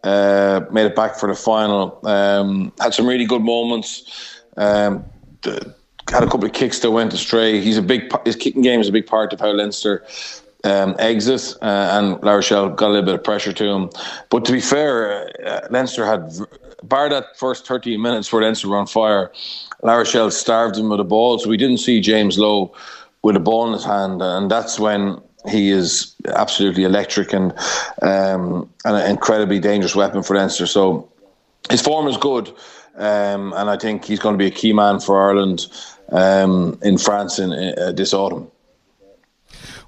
Uh, 0.03 0.61
made 0.71 0.85
it 0.85 0.95
back 0.95 1.15
for 1.15 1.27
the 1.27 1.35
final. 1.35 1.99
Um, 2.07 2.71
had 2.79 2.93
some 2.93 3.07
really 3.07 3.25
good 3.25 3.41
moments. 3.41 4.34
Um, 4.57 5.05
the, 5.41 5.73
had 6.11 6.23
a 6.23 6.27
couple 6.27 6.45
of 6.45 6.53
kicks 6.53 6.79
that 6.79 6.91
went 6.91 7.13
astray. 7.13 7.59
He's 7.61 7.77
a 7.77 7.81
big. 7.81 8.11
His 8.25 8.35
kicking 8.35 8.61
game 8.61 8.79
is 8.79 8.87
a 8.87 8.91
big 8.91 9.07
part 9.07 9.33
of 9.33 9.39
how 9.39 9.51
Leinster 9.51 10.05
um, 10.63 10.95
uh, 10.97 11.59
and 11.61 12.23
La 12.23 12.33
Rochelle 12.33 12.69
got 12.69 12.87
a 12.87 12.93
little 12.93 13.05
bit 13.05 13.15
of 13.15 13.23
pressure 13.23 13.53
to 13.53 13.65
him. 13.65 13.89
But 14.29 14.45
to 14.45 14.51
be 14.51 14.61
fair, 14.61 15.31
uh, 15.45 15.67
Leinster 15.69 16.05
had, 16.05 16.31
bar 16.83 17.09
that 17.09 17.37
first 17.37 17.67
30 17.67 17.97
minutes 17.97 18.31
where 18.31 18.41
Leinster 18.41 18.69
were 18.69 18.77
on 18.77 18.87
fire, 18.87 19.31
La 19.83 19.95
Rochelle 19.95 20.31
starved 20.31 20.77
him 20.77 20.89
with 20.89 20.99
a 20.99 21.03
ball. 21.03 21.37
So 21.39 21.49
we 21.49 21.57
didn't 21.57 21.77
see 21.77 22.01
James 22.01 22.37
Lowe 22.37 22.73
with 23.21 23.35
a 23.35 23.39
ball 23.39 23.67
in 23.67 23.73
his 23.73 23.85
hand, 23.85 24.21
and 24.21 24.49
that's 24.49 24.79
when 24.79 25.21
he 25.47 25.69
is 25.69 26.15
absolutely 26.33 26.83
electric 26.83 27.31
and 27.33 27.53
um, 28.01 28.69
an 28.85 29.09
incredibly 29.09 29.59
dangerous 29.59 29.95
weapon 29.95 30.23
for 30.23 30.35
Leinster. 30.35 30.65
So 30.65 31.07
his 31.69 31.81
form 31.81 32.07
is 32.07 32.17
good. 32.17 32.51
Um, 32.97 33.53
and 33.53 33.69
I 33.69 33.77
think 33.77 34.05
he's 34.05 34.19
going 34.19 34.33
to 34.33 34.37
be 34.37 34.47
a 34.47 34.51
key 34.51 34.73
man 34.73 34.99
for 34.99 35.21
Ireland 35.21 35.67
um, 36.11 36.79
in 36.81 36.97
France 36.97 37.39
in, 37.39 37.51
uh, 37.51 37.91
this 37.91 38.13
autumn. 38.13 38.49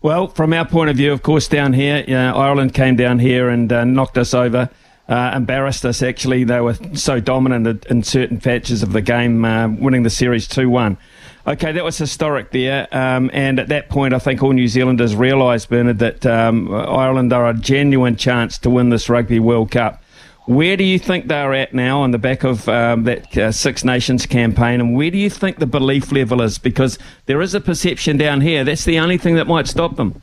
Well, 0.02 0.28
from 0.28 0.54
our 0.54 0.66
point 0.66 0.90
of 0.90 0.98
view, 0.98 1.12
of 1.12 1.24
course, 1.24 1.48
down 1.48 1.74
here, 1.74 2.04
Ireland 2.08 2.74
came 2.74 2.96
down 2.96 3.20
here 3.20 3.50
and 3.50 3.72
uh, 3.72 3.84
knocked 3.84 4.18
us 4.18 4.34
over. 4.34 4.70
Uh, 5.10 5.32
embarrassed 5.34 5.86
us 5.86 6.04
actually. 6.04 6.44
They 6.44 6.60
were 6.60 6.76
so 6.94 7.22
dominant 7.22 7.86
in 7.86 8.04
certain 8.04 8.40
patches 8.42 8.84
of 8.84 8.92
the 8.92 9.02
game, 9.02 9.46
uh, 9.46 9.70
winning 9.70 10.04
the 10.04 10.10
series 10.10 10.48
2 10.48 10.70
1. 10.70 10.98
Okay, 11.48 11.72
that 11.72 11.84
was 11.84 11.98
historic 11.98 12.52
there. 12.52 12.90
Um, 12.92 13.32
and 13.34 13.58
at 13.58 13.70
that 13.70 13.88
point, 13.88 14.14
I 14.14 14.20
think 14.20 14.44
all 14.44 14.52
New 14.52 14.68
Zealanders 14.68 15.16
realised, 15.16 15.70
Bernard, 15.70 16.00
that 16.00 16.26
um, 16.26 16.74
Ireland 16.74 17.32
are 17.32 17.48
a 17.48 17.54
genuine 17.54 18.18
chance 18.18 18.58
to 18.60 18.70
win 18.70 18.90
this 18.90 19.08
Rugby 19.08 19.40
World 19.40 19.72
Cup. 19.72 20.04
Where 20.48 20.78
do 20.78 20.86
you 20.86 20.98
think 20.98 21.28
they're 21.28 21.54
at 21.54 21.74
now 21.74 22.02
on 22.02 22.12
the 22.12 22.18
back 22.18 22.46
of 22.46 22.70
um, 22.70 23.04
that 23.04 23.38
uh, 23.38 23.52
Six 23.52 23.84
Nations 23.84 24.26
campaign? 24.26 24.80
And 24.80 24.96
where 24.96 25.12
do 25.12 25.18
you 25.18 25.30
think 25.30 25.60
the 25.60 25.66
belief 25.66 26.12
level 26.14 26.42
is? 26.42 26.58
Because 26.58 26.98
there 27.26 27.42
is 27.42 27.54
a 27.54 27.60
perception 27.60 28.16
down 28.16 28.40
here 28.40 28.64
that's 28.64 28.86
the 28.86 28.98
only 28.98 29.18
thing 29.18 29.36
that 29.36 29.48
might 29.48 29.68
stop 29.68 29.98
them. 29.98 30.22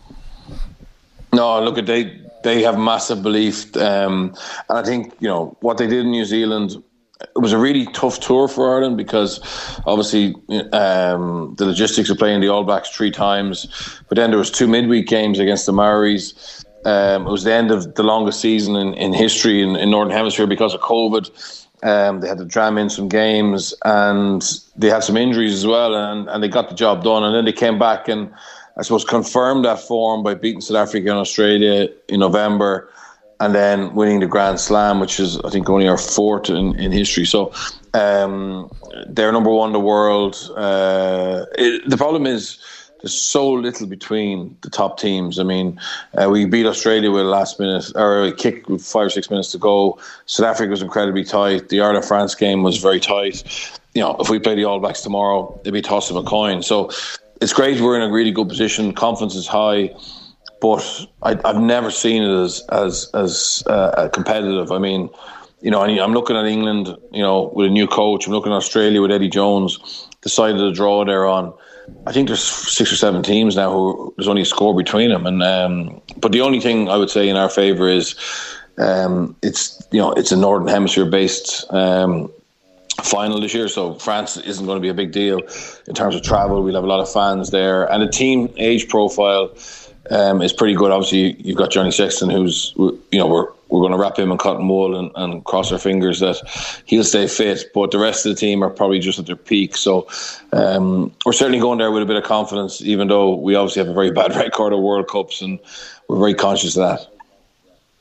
No, 1.34 1.62
look 1.62 1.76
at 1.76 1.84
they 1.84 2.20
they 2.42 2.62
have 2.62 2.78
massive 2.78 3.22
belief, 3.22 3.76
um, 3.76 4.34
and 4.70 4.78
I 4.78 4.82
think 4.82 5.12
you 5.20 5.28
know 5.28 5.58
what 5.60 5.76
they 5.76 5.86
did 5.86 6.00
in 6.00 6.10
New 6.10 6.24
Zealand 6.24 6.82
it 7.20 7.40
was 7.40 7.52
a 7.52 7.58
really 7.58 7.86
tough 7.86 8.20
tour 8.20 8.48
for 8.48 8.74
Ireland 8.74 8.96
because 8.96 9.40
obviously 9.86 10.34
um, 10.72 11.54
the 11.58 11.66
logistics 11.66 12.10
of 12.10 12.18
playing 12.18 12.40
the 12.40 12.48
All 12.48 12.64
Blacks 12.64 12.90
three 12.90 13.10
times, 13.10 14.00
but 14.08 14.16
then 14.16 14.30
there 14.30 14.38
was 14.38 14.50
two 14.50 14.66
midweek 14.66 15.06
games 15.06 15.38
against 15.38 15.66
the 15.66 15.72
Maoris. 15.72 16.63
Um, 16.84 17.26
it 17.26 17.30
was 17.30 17.44
the 17.44 17.52
end 17.52 17.70
of 17.70 17.94
the 17.94 18.02
longest 18.02 18.40
season 18.40 18.76
in, 18.76 18.94
in 18.94 19.12
history 19.12 19.62
in, 19.62 19.76
in 19.76 19.90
Northern 19.90 20.12
Hemisphere 20.12 20.46
because 20.46 20.74
of 20.74 20.80
COVID. 20.80 21.66
Um, 21.82 22.20
they 22.20 22.28
had 22.28 22.38
to 22.38 22.44
dram 22.44 22.78
in 22.78 22.88
some 22.88 23.08
games 23.08 23.74
and 23.84 24.42
they 24.76 24.88
had 24.88 25.04
some 25.04 25.16
injuries 25.16 25.52
as 25.52 25.66
well, 25.66 25.94
and, 25.94 26.28
and 26.28 26.42
they 26.42 26.48
got 26.48 26.68
the 26.68 26.74
job 26.74 27.04
done. 27.04 27.24
And 27.24 27.34
then 27.34 27.44
they 27.44 27.52
came 27.52 27.78
back 27.78 28.08
and 28.08 28.32
I 28.76 28.82
suppose 28.82 29.04
confirmed 29.04 29.64
that 29.64 29.78
form 29.78 30.22
by 30.22 30.34
beating 30.34 30.60
South 30.60 30.76
Africa 30.76 31.10
and 31.10 31.18
Australia 31.18 31.88
in 32.08 32.20
November 32.20 32.90
and 33.40 33.54
then 33.54 33.94
winning 33.94 34.20
the 34.20 34.26
Grand 34.26 34.60
Slam, 34.60 35.00
which 35.00 35.20
is 35.20 35.38
I 35.40 35.50
think 35.50 35.68
only 35.68 35.88
our 35.88 35.98
fourth 35.98 36.50
in, 36.50 36.78
in 36.78 36.92
history. 36.92 37.24
So 37.24 37.52
um, 37.92 38.70
they're 39.06 39.32
number 39.32 39.50
one 39.50 39.68
in 39.68 39.72
the 39.72 39.80
world. 39.80 40.50
Uh, 40.56 41.44
it, 41.58 41.88
the 41.88 41.96
problem 41.96 42.26
is 42.26 42.58
there's 43.04 43.12
so 43.12 43.52
little 43.52 43.86
between 43.86 44.56
the 44.62 44.70
top 44.70 44.98
teams. 44.98 45.38
I 45.38 45.42
mean, 45.42 45.78
uh, 46.16 46.30
we 46.30 46.46
beat 46.46 46.64
Australia 46.64 47.10
with 47.10 47.20
a 47.20 47.28
last 47.28 47.60
minute 47.60 47.92
or 47.94 48.24
a 48.24 48.32
kick 48.32 48.66
with 48.66 48.82
five 48.82 49.06
or 49.06 49.10
six 49.10 49.28
minutes 49.28 49.52
to 49.52 49.58
go. 49.58 49.98
South 50.24 50.46
Africa 50.46 50.70
was 50.70 50.80
incredibly 50.80 51.22
tight. 51.22 51.68
The 51.68 51.82
Ireland 51.82 52.06
France 52.06 52.34
game 52.34 52.62
was 52.62 52.78
very 52.78 53.00
tight. 53.00 53.44
You 53.92 54.00
know, 54.00 54.16
if 54.18 54.30
we 54.30 54.38
play 54.38 54.54
the 54.54 54.64
All 54.64 54.80
Blacks 54.80 55.02
tomorrow, 55.02 55.54
it'd 55.60 55.74
be 55.74 55.82
toss 55.82 56.08
of 56.08 56.16
a 56.16 56.22
coin. 56.22 56.62
So 56.62 56.90
it's 57.42 57.52
great. 57.52 57.78
We're 57.78 57.96
in 57.96 58.08
a 58.08 58.10
really 58.10 58.30
good 58.30 58.48
position. 58.48 58.94
Confidence 58.94 59.34
is 59.34 59.46
high 59.46 59.90
but 60.62 61.06
I, 61.22 61.36
have 61.44 61.60
never 61.60 61.90
seen 61.90 62.22
it 62.22 62.42
as 62.42 62.64
as 62.70 63.10
as 63.12 63.62
uh, 63.66 64.08
competitive. 64.14 64.72
I 64.72 64.78
mean, 64.78 65.10
you 65.60 65.70
know, 65.70 65.82
I'm 65.82 66.14
looking 66.14 66.36
at 66.36 66.46
England, 66.46 66.96
you 67.12 67.22
know, 67.22 67.50
with 67.54 67.66
a 67.66 67.70
new 67.70 67.86
coach. 67.86 68.26
I'm 68.26 68.32
looking 68.32 68.50
at 68.50 68.56
Australia 68.56 69.02
with 69.02 69.10
Eddie 69.10 69.28
Jones. 69.28 70.08
Decided 70.22 70.56
to 70.56 70.72
draw 70.72 71.04
there 71.04 71.26
on. 71.26 71.52
I 72.06 72.12
think 72.12 72.28
there's 72.28 72.42
six 72.42 72.92
or 72.92 72.96
seven 72.96 73.22
teams 73.22 73.56
now 73.56 73.72
who 73.72 74.14
there's 74.16 74.28
only 74.28 74.42
a 74.42 74.46
score 74.46 74.74
between 74.74 75.10
them, 75.10 75.26
and 75.26 75.42
um, 75.42 76.00
but 76.16 76.32
the 76.32 76.40
only 76.40 76.60
thing 76.60 76.88
I 76.88 76.96
would 76.96 77.10
say 77.10 77.28
in 77.28 77.36
our 77.36 77.48
favour 77.48 77.88
is 77.88 78.14
um, 78.78 79.36
it's 79.42 79.82
you 79.90 80.00
know 80.00 80.12
it's 80.12 80.32
a 80.32 80.36
northern 80.36 80.68
hemisphere 80.68 81.04
based 81.04 81.64
um, 81.72 82.30
final 83.02 83.40
this 83.40 83.54
year, 83.54 83.68
so 83.68 83.94
France 83.94 84.36
isn't 84.36 84.64
going 84.64 84.76
to 84.76 84.82
be 84.82 84.88
a 84.88 84.94
big 84.94 85.12
deal 85.12 85.40
in 85.86 85.94
terms 85.94 86.14
of 86.14 86.22
travel. 86.22 86.62
We'll 86.62 86.74
have 86.74 86.84
a 86.84 86.88
lot 86.88 87.00
of 87.00 87.12
fans 87.12 87.50
there, 87.50 87.90
and 87.90 88.02
the 88.02 88.08
team 88.08 88.52
age 88.56 88.88
profile 88.88 89.54
um, 90.10 90.42
is 90.42 90.52
pretty 90.52 90.74
good. 90.74 90.90
Obviously, 90.90 91.40
you've 91.42 91.56
got 91.56 91.70
Johnny 91.70 91.90
Sexton, 91.90 92.30
who's 92.30 92.72
you 92.76 93.18
know 93.18 93.26
we're 93.26 93.48
we're 93.74 93.80
going 93.80 93.92
to 93.92 93.98
wrap 93.98 94.16
him 94.16 94.30
in 94.30 94.38
cotton 94.38 94.68
wool 94.68 94.96
and, 94.96 95.10
and 95.16 95.44
cross 95.44 95.72
our 95.72 95.78
fingers 95.78 96.20
that 96.20 96.38
he'll 96.86 97.02
stay 97.02 97.26
fit. 97.26 97.64
But 97.74 97.90
the 97.90 97.98
rest 97.98 98.24
of 98.24 98.32
the 98.32 98.40
team 98.40 98.62
are 98.62 98.70
probably 98.70 99.00
just 99.00 99.18
at 99.18 99.26
their 99.26 99.34
peak. 99.34 99.76
So 99.76 100.06
um, 100.52 101.12
we're 101.26 101.32
certainly 101.32 101.58
going 101.58 101.78
there 101.78 101.90
with 101.90 102.04
a 102.04 102.06
bit 102.06 102.16
of 102.16 102.22
confidence, 102.22 102.80
even 102.82 103.08
though 103.08 103.34
we 103.34 103.56
obviously 103.56 103.80
have 103.80 103.90
a 103.90 103.94
very 103.94 104.10
bad 104.12 104.36
record 104.36 104.72
of 104.72 104.78
World 104.78 105.08
Cups, 105.08 105.42
and 105.42 105.58
we're 106.08 106.20
very 106.20 106.34
conscious 106.34 106.76
of 106.76 106.98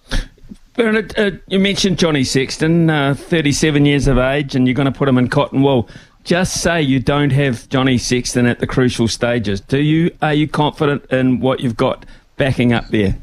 that. 0.10 0.30
Bernard, 0.75 1.18
uh, 1.18 1.32
you 1.48 1.60
mentioned 1.60 1.98
Johnny 1.98 2.24
Sexton, 2.24 2.89
uh, 2.89 3.15
37 3.15 3.86
years 3.86 4.08
of 4.08 4.20
age, 4.20 4.56
and 4.56 4.68
you're 4.68 4.75
going 4.75 4.92
to 4.92 4.98
put 4.98 5.08
him 5.08 5.18
in 5.18 5.27
cotton 5.27 5.63
wool 5.63 5.89
just 6.24 6.62
say 6.62 6.82
you 6.82 7.01
don't 7.01 7.32
have 7.32 7.68
Johnny 7.68 7.98
Sexton 7.98 8.46
at 8.46 8.60
the 8.60 8.68
crucial 8.68 9.10
stages. 9.10 9.60
Do 9.60 9.82
you? 9.82 10.15
Are 10.22 10.34
you 10.34 10.48
confident 10.48 11.06
in 11.12 11.42
what 11.42 11.60
you've 11.60 11.75
got 11.75 12.06
backing 12.38 12.72
up 12.72 12.88
there? 12.88 13.18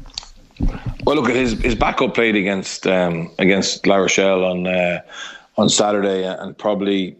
Well, 1.05 1.15
look 1.15 1.29
at 1.29 1.35
his 1.35 1.53
his 1.61 1.75
backup 1.75 2.13
played 2.13 2.35
against 2.35 2.85
um, 2.87 3.31
against 3.39 3.85
La 3.87 3.95
Rochelle 3.97 4.43
on 4.43 4.67
uh, 4.67 5.01
on 5.57 5.69
Saturday, 5.69 6.23
and 6.23 6.57
probably 6.57 7.17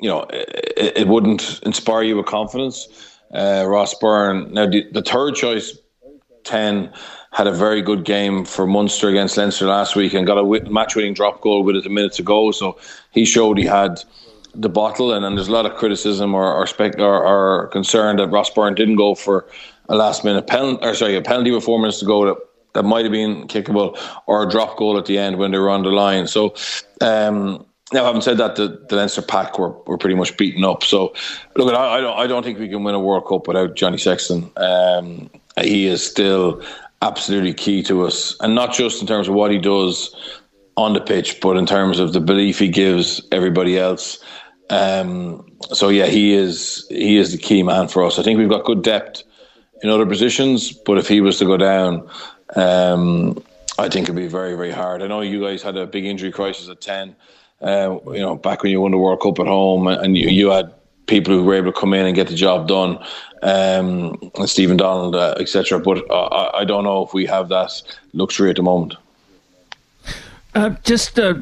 you 0.00 0.08
know 0.08 0.22
it, 0.30 0.92
it 0.96 1.08
wouldn't 1.08 1.60
inspire 1.64 2.02
you 2.02 2.16
with 2.16 2.26
confidence. 2.26 2.88
Uh, 3.32 3.64
Ross 3.66 3.94
Byrne. 3.94 4.52
Now 4.52 4.66
the, 4.66 4.86
the 4.92 5.02
third 5.02 5.34
choice 5.34 5.78
ten 6.44 6.92
had 7.32 7.46
a 7.46 7.52
very 7.52 7.80
good 7.80 8.04
game 8.04 8.44
for 8.44 8.66
Munster 8.66 9.08
against 9.08 9.36
Leinster 9.38 9.66
last 9.66 9.96
week 9.96 10.12
and 10.12 10.26
got 10.26 10.36
a 10.36 10.70
match 10.70 10.94
winning 10.94 11.14
drop 11.14 11.40
goal 11.40 11.62
with 11.62 11.76
it 11.76 11.86
a 11.86 11.88
minute 11.88 12.12
to 12.12 12.22
go. 12.22 12.50
So 12.50 12.78
he 13.10 13.24
showed 13.24 13.56
he 13.56 13.64
had 13.64 14.04
the 14.54 14.68
bottle, 14.68 15.14
and, 15.14 15.24
and 15.24 15.38
there's 15.38 15.48
a 15.48 15.52
lot 15.52 15.64
of 15.64 15.74
criticism 15.76 16.34
or 16.34 16.44
or, 16.44 16.66
or, 16.98 17.62
or 17.62 17.66
concern 17.68 18.16
that 18.16 18.28
Ross 18.28 18.50
Byrne 18.50 18.74
didn't 18.74 18.96
go 18.96 19.14
for 19.14 19.46
a 19.88 19.94
last 19.94 20.24
minute 20.24 20.46
penalty, 20.46 20.84
or 20.84 20.94
sorry, 20.94 21.16
a 21.16 21.22
penalty 21.22 21.50
minutes 21.78 22.00
to 22.00 22.04
go 22.04 22.26
that, 22.26 22.36
that 22.74 22.84
might 22.84 23.04
have 23.04 23.12
been 23.12 23.46
kickable, 23.48 23.98
or 24.26 24.42
a 24.42 24.48
drop 24.48 24.76
goal 24.76 24.98
at 24.98 25.06
the 25.06 25.18
end 25.18 25.38
when 25.38 25.50
they 25.52 25.58
were 25.58 25.70
on 25.70 25.82
the 25.82 25.90
line. 25.90 26.26
So. 26.26 26.54
Um, 27.00 27.66
now, 27.92 28.06
having 28.06 28.22
said 28.22 28.38
that, 28.38 28.56
the, 28.56 28.86
the 28.88 28.96
Leinster 28.96 29.20
pack 29.20 29.58
were, 29.58 29.72
were 29.82 29.98
pretty 29.98 30.14
much 30.14 30.34
beaten 30.38 30.64
up. 30.64 30.82
So, 30.82 31.12
look, 31.56 31.74
I, 31.74 31.98
I 31.98 32.00
don't 32.00 32.18
I 32.18 32.26
don't 32.26 32.42
think 32.42 32.58
we 32.58 32.66
can 32.66 32.84
win 32.84 32.94
a 32.94 32.98
World 32.98 33.26
Cup 33.26 33.46
without 33.46 33.74
Johnny 33.74 33.98
Sexton. 33.98 34.50
Um, 34.56 35.28
he 35.60 35.84
is 35.88 36.02
still 36.02 36.62
absolutely 37.02 37.52
key 37.52 37.82
to 37.82 38.06
us, 38.06 38.34
and 38.40 38.54
not 38.54 38.72
just 38.72 39.02
in 39.02 39.06
terms 39.06 39.28
of 39.28 39.34
what 39.34 39.50
he 39.50 39.58
does 39.58 40.16
on 40.78 40.94
the 40.94 41.02
pitch, 41.02 41.38
but 41.42 41.58
in 41.58 41.66
terms 41.66 41.98
of 41.98 42.14
the 42.14 42.20
belief 42.20 42.58
he 42.58 42.68
gives 42.68 43.20
everybody 43.30 43.78
else 43.78 44.24
um, 44.72 45.44
so 45.72 45.90
yeah, 45.90 46.06
he 46.06 46.32
is 46.32 46.86
he 46.88 47.18
is 47.18 47.32
the 47.32 47.38
key 47.38 47.62
man 47.62 47.88
for 47.88 48.04
us. 48.04 48.18
I 48.18 48.22
think 48.22 48.38
we've 48.38 48.48
got 48.48 48.64
good 48.64 48.82
depth 48.82 49.22
in 49.82 49.90
other 49.90 50.06
positions, 50.06 50.72
but 50.72 50.96
if 50.96 51.06
he 51.06 51.20
was 51.20 51.38
to 51.38 51.44
go 51.44 51.58
down, 51.58 52.08
um, 52.56 53.42
I 53.78 53.88
think 53.88 54.04
it'd 54.04 54.16
be 54.16 54.26
very 54.28 54.54
very 54.54 54.70
hard. 54.70 55.02
I 55.02 55.06
know 55.06 55.20
you 55.20 55.40
guys 55.40 55.62
had 55.62 55.76
a 55.76 55.86
big 55.86 56.04
injury 56.04 56.30
crisis 56.30 56.68
at 56.68 56.80
ten. 56.80 57.16
Uh, 57.60 57.98
you 58.06 58.18
know, 58.18 58.34
back 58.34 58.62
when 58.62 58.72
you 58.72 58.80
won 58.80 58.90
the 58.90 58.98
World 58.98 59.20
Cup 59.20 59.38
at 59.38 59.46
home, 59.46 59.86
and 59.86 60.18
you, 60.18 60.28
you 60.28 60.50
had 60.50 60.72
people 61.06 61.32
who 61.32 61.44
were 61.44 61.54
able 61.54 61.72
to 61.72 61.78
come 61.78 61.94
in 61.94 62.06
and 62.06 62.16
get 62.16 62.26
the 62.26 62.34
job 62.34 62.66
done, 62.66 62.98
um, 63.42 64.18
and 64.34 64.48
Stephen 64.48 64.76
Donald, 64.76 65.14
uh, 65.14 65.34
etc. 65.38 65.78
But 65.78 66.10
uh, 66.10 66.50
I 66.54 66.64
don't 66.64 66.84
know 66.84 67.04
if 67.04 67.14
we 67.14 67.26
have 67.26 67.48
that 67.50 67.70
luxury 68.12 68.50
at 68.50 68.56
the 68.56 68.62
moment. 68.62 68.94
Uh, 70.54 70.70
just 70.84 71.18
uh, 71.18 71.34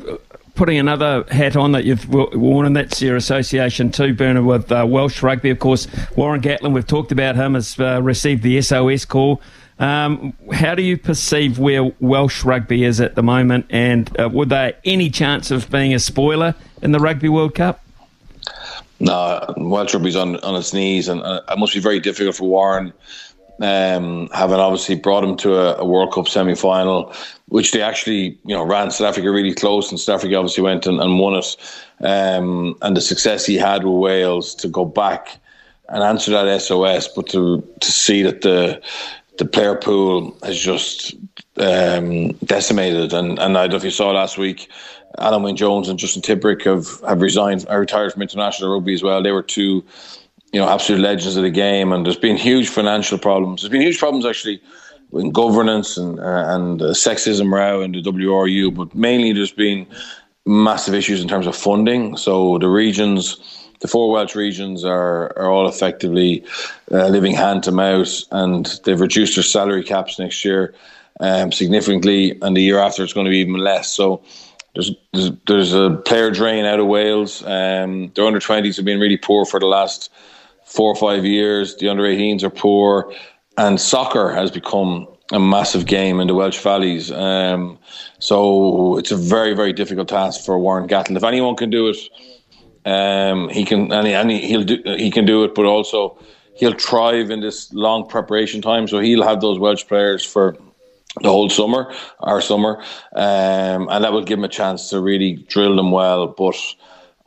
putting 0.54 0.78
another 0.78 1.24
hat 1.30 1.56
on 1.56 1.72
that 1.72 1.84
you've 1.84 2.08
worn, 2.08 2.66
and 2.66 2.76
that's 2.76 3.00
your 3.00 3.16
association 3.16 3.90
too, 3.90 4.14
Bernard, 4.14 4.44
with 4.44 4.70
uh, 4.70 4.86
Welsh 4.88 5.22
rugby. 5.22 5.50
Of 5.50 5.58
course, 5.58 5.86
Warren 6.16 6.40
Gatland, 6.40 6.74
we've 6.74 6.86
talked 6.86 7.12
about 7.12 7.34
him, 7.34 7.54
has 7.54 7.78
uh, 7.80 8.02
received 8.02 8.42
the 8.42 8.60
SOS 8.60 9.04
call. 9.04 9.40
Um, 9.80 10.34
how 10.52 10.74
do 10.74 10.82
you 10.82 10.96
perceive 10.96 11.58
where 11.58 11.90
Welsh 12.00 12.44
rugby 12.44 12.84
is 12.84 13.00
at 13.00 13.14
the 13.14 13.22
moment, 13.22 13.66
and 13.70 14.08
uh, 14.20 14.28
would 14.28 14.50
there 14.50 14.74
any 14.84 15.10
chance 15.10 15.50
of 15.50 15.70
being 15.70 15.94
a 15.94 15.98
spoiler 15.98 16.54
in 16.82 16.92
the 16.92 17.00
Rugby 17.00 17.28
World 17.28 17.54
Cup? 17.54 17.82
No, 19.00 19.54
Welsh 19.56 19.94
rugby's 19.94 20.16
on 20.16 20.36
on 20.40 20.54
its 20.54 20.72
knees, 20.72 21.08
and 21.08 21.22
uh, 21.22 21.40
it 21.48 21.58
must 21.58 21.74
be 21.74 21.80
very 21.80 21.98
difficult 21.98 22.36
for 22.36 22.48
Warren 22.48 22.92
um, 23.60 24.28
having 24.32 24.58
obviously 24.58 24.94
brought 24.94 25.24
him 25.24 25.36
to 25.38 25.54
a, 25.54 25.76
a 25.80 25.84
World 25.84 26.12
Cup 26.12 26.28
semi 26.28 26.54
final, 26.54 27.12
which 27.48 27.72
they 27.72 27.82
actually 27.82 28.38
you 28.44 28.54
know 28.54 28.64
ran 28.64 28.90
South 28.90 29.08
Africa 29.08 29.30
really 29.30 29.54
close, 29.54 29.90
and 29.90 30.00
South 30.00 30.16
Africa 30.20 30.36
obviously 30.36 30.62
went 30.62 30.86
and, 30.86 31.00
and 31.00 31.18
won 31.18 31.34
it. 31.34 31.56
Um, 32.00 32.76
and 32.80 32.96
the 32.96 33.00
success 33.00 33.44
he 33.44 33.56
had 33.56 33.84
with 33.84 33.94
Wales 33.94 34.54
to 34.56 34.68
go 34.68 34.84
back 34.84 35.38
and 35.90 36.02
answer 36.02 36.30
that 36.30 36.60
SOS, 36.60 37.08
but 37.08 37.28
to 37.28 37.66
to 37.80 37.92
see 37.92 38.22
that 38.22 38.40
the 38.42 38.80
the 39.38 39.44
player 39.44 39.76
pool 39.76 40.36
has 40.42 40.58
just 40.58 41.14
um, 41.56 42.32
decimated. 42.44 43.12
And, 43.12 43.38
and 43.38 43.56
I 43.56 43.62
don't 43.62 43.70
know 43.70 43.76
if 43.76 43.84
you 43.84 43.90
saw 43.90 44.10
last 44.10 44.38
week, 44.38 44.68
Alun 45.18 45.42
Wyn 45.42 45.56
Jones 45.56 45.88
and 45.88 45.98
Justin 45.98 46.22
Tipuric 46.22 46.64
have, 46.64 47.00
have 47.08 47.20
resigned, 47.20 47.66
are 47.68 47.80
retired 47.80 48.12
from 48.12 48.22
international 48.22 48.72
rugby 48.72 48.94
as 48.94 49.02
well. 49.02 49.22
They 49.22 49.32
were 49.32 49.42
two 49.42 49.84
you 50.52 50.60
know, 50.60 50.68
absolute 50.68 51.00
legends 51.00 51.36
of 51.36 51.42
the 51.42 51.50
game. 51.50 51.92
And 51.92 52.04
there's 52.04 52.18
been 52.18 52.36
huge 52.36 52.68
financial 52.68 53.18
problems. 53.18 53.62
There's 53.62 53.70
been 53.70 53.82
huge 53.82 53.98
problems 53.98 54.26
actually 54.26 54.60
in 55.12 55.30
governance 55.30 55.96
and 55.96 56.20
uh, 56.20 56.44
and 56.48 56.82
uh, 56.82 56.86
sexism 56.86 57.52
row 57.52 57.82
in 57.82 57.92
the 57.92 58.02
WRU, 58.02 58.74
but 58.74 58.94
mainly 58.94 59.32
there's 59.32 59.52
been 59.52 59.86
massive 60.46 60.94
issues 60.94 61.20
in 61.20 61.28
terms 61.28 61.46
of 61.46 61.56
funding. 61.56 62.16
So 62.16 62.58
the 62.58 62.68
regions 62.68 63.59
the 63.80 63.88
four 63.88 64.10
Welsh 64.10 64.34
regions 64.34 64.84
are 64.84 65.36
are 65.38 65.50
all 65.50 65.68
effectively 65.68 66.44
uh, 66.90 67.08
living 67.08 67.34
hand 67.34 67.62
to 67.64 67.72
mouth, 67.72 68.22
and 68.30 68.80
they've 68.84 69.00
reduced 69.00 69.36
their 69.36 69.42
salary 69.42 69.82
caps 69.82 70.18
next 70.18 70.44
year 70.44 70.74
um, 71.20 71.52
significantly, 71.52 72.38
and 72.42 72.56
the 72.56 72.62
year 72.62 72.78
after 72.78 73.02
it's 73.02 73.12
going 73.12 73.26
to 73.26 73.30
be 73.30 73.38
even 73.38 73.56
less. 73.56 73.92
So. 73.92 74.22
There's, 74.72 74.92
there's, 75.48 75.72
a 75.72 76.00
player 76.06 76.30
drain 76.30 76.64
out 76.64 76.78
of 76.78 76.86
Wales. 76.86 77.42
Um, 77.44 78.12
their 78.14 78.24
under 78.24 78.38
20s 78.38 78.76
have 78.76 78.84
been 78.84 79.00
really 79.00 79.16
poor 79.16 79.44
for 79.44 79.58
the 79.58 79.66
last 79.66 80.12
four 80.64 80.92
or 80.92 80.94
five 80.94 81.24
years. 81.24 81.74
The 81.74 81.88
under 81.88 82.04
18s 82.04 82.44
are 82.44 82.50
poor, 82.50 83.12
and 83.58 83.80
soccer 83.80 84.30
has 84.30 84.52
become 84.52 85.08
a 85.32 85.40
massive 85.40 85.86
game 85.86 86.20
in 86.20 86.28
the 86.28 86.34
Welsh 86.34 86.58
Valleys. 86.58 87.10
Um, 87.10 87.78
so 88.20 88.96
it's 88.98 89.10
a 89.10 89.16
very, 89.16 89.54
very 89.54 89.72
difficult 89.72 90.08
task 90.08 90.44
for 90.44 90.58
Warren 90.58 90.88
Gatland. 90.88 91.16
If 91.16 91.24
anyone 91.24 91.56
can 91.56 91.70
do 91.70 91.88
it, 91.88 91.96
um, 92.84 93.48
he 93.48 93.64
can, 93.64 93.92
and, 93.92 94.06
he, 94.06 94.14
and 94.14 94.30
he'll 94.30 94.64
do, 94.64 94.82
he 94.84 95.10
can 95.10 95.26
do 95.26 95.44
it. 95.44 95.54
But 95.54 95.66
also, 95.66 96.18
he'll 96.54 96.74
thrive 96.78 97.30
in 97.30 97.40
this 97.40 97.72
long 97.72 98.08
preparation 98.08 98.62
time. 98.62 98.88
So 98.88 98.98
he'll 98.98 99.22
have 99.22 99.40
those 99.40 99.58
Welsh 99.58 99.86
players 99.86 100.24
for 100.24 100.56
the 101.22 101.28
whole 101.28 101.48
summer, 101.48 101.92
our 102.20 102.40
summer, 102.40 102.82
um, 103.16 103.88
and 103.90 104.04
that 104.04 104.12
will 104.12 104.24
give 104.24 104.38
him 104.38 104.44
a 104.44 104.48
chance 104.48 104.90
to 104.90 105.00
really 105.00 105.34
drill 105.48 105.74
them 105.74 105.90
well. 105.90 106.28
But 106.28 106.56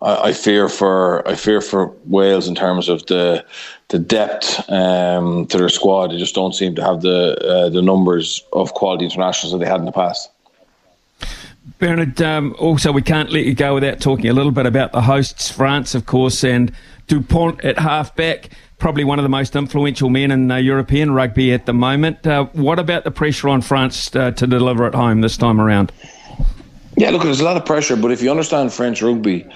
I, 0.01 0.29
I 0.29 0.33
fear 0.33 0.69
for 0.69 1.27
I 1.27 1.35
fear 1.35 1.61
for 1.61 1.87
Wales 2.05 2.47
in 2.47 2.55
terms 2.55 2.87
of 2.87 3.05
the 3.07 3.45
the 3.89 3.99
depth 3.99 4.69
um, 4.69 5.47
to 5.47 5.57
their 5.57 5.69
squad. 5.69 6.11
They 6.11 6.17
just 6.17 6.35
don't 6.35 6.53
seem 6.53 6.75
to 6.75 6.83
have 6.83 7.01
the 7.01 7.37
uh, 7.45 7.69
the 7.69 7.81
numbers 7.81 8.43
of 8.53 8.73
quality 8.73 9.05
internationals 9.05 9.51
that 9.51 9.59
they 9.59 9.69
had 9.69 9.79
in 9.79 9.85
the 9.85 9.91
past. 9.91 10.29
Bernard, 11.79 12.21
um, 12.21 12.55
also 12.59 12.91
we 12.91 13.01
can't 13.01 13.31
let 13.31 13.45
you 13.45 13.53
go 13.53 13.75
without 13.75 13.99
talking 13.99 14.27
a 14.29 14.33
little 14.33 14.51
bit 14.51 14.65
about 14.65 14.91
the 14.91 15.01
hosts, 15.01 15.49
France, 15.49 15.95
of 15.95 16.05
course, 16.05 16.43
and 16.43 16.73
Dupont 17.07 17.63
at 17.63 17.79
halfback 17.79 18.49
probably 18.83 19.05
one 19.05 19.17
of 19.17 19.23
the 19.23 19.29
most 19.29 19.55
influential 19.55 20.09
men 20.09 20.29
in 20.29 20.51
uh, 20.51 20.57
European 20.57 21.11
rugby 21.11 21.53
at 21.53 21.65
the 21.65 21.73
moment. 21.73 22.27
Uh, 22.27 22.43
what 22.51 22.79
about 22.79 23.05
the 23.05 23.11
pressure 23.11 23.47
on 23.47 23.61
France 23.61 24.13
uh, 24.13 24.29
to 24.31 24.45
deliver 24.45 24.85
at 24.85 24.93
home 24.93 25.21
this 25.21 25.37
time 25.37 25.61
around? 25.61 25.89
Yeah, 26.97 27.11
look, 27.11 27.23
there's 27.23 27.39
a 27.39 27.45
lot 27.45 27.55
of 27.55 27.65
pressure, 27.65 27.95
but 27.95 28.11
if 28.11 28.21
you 28.21 28.29
understand 28.29 28.73
French 28.73 29.01
rugby, 29.01 29.47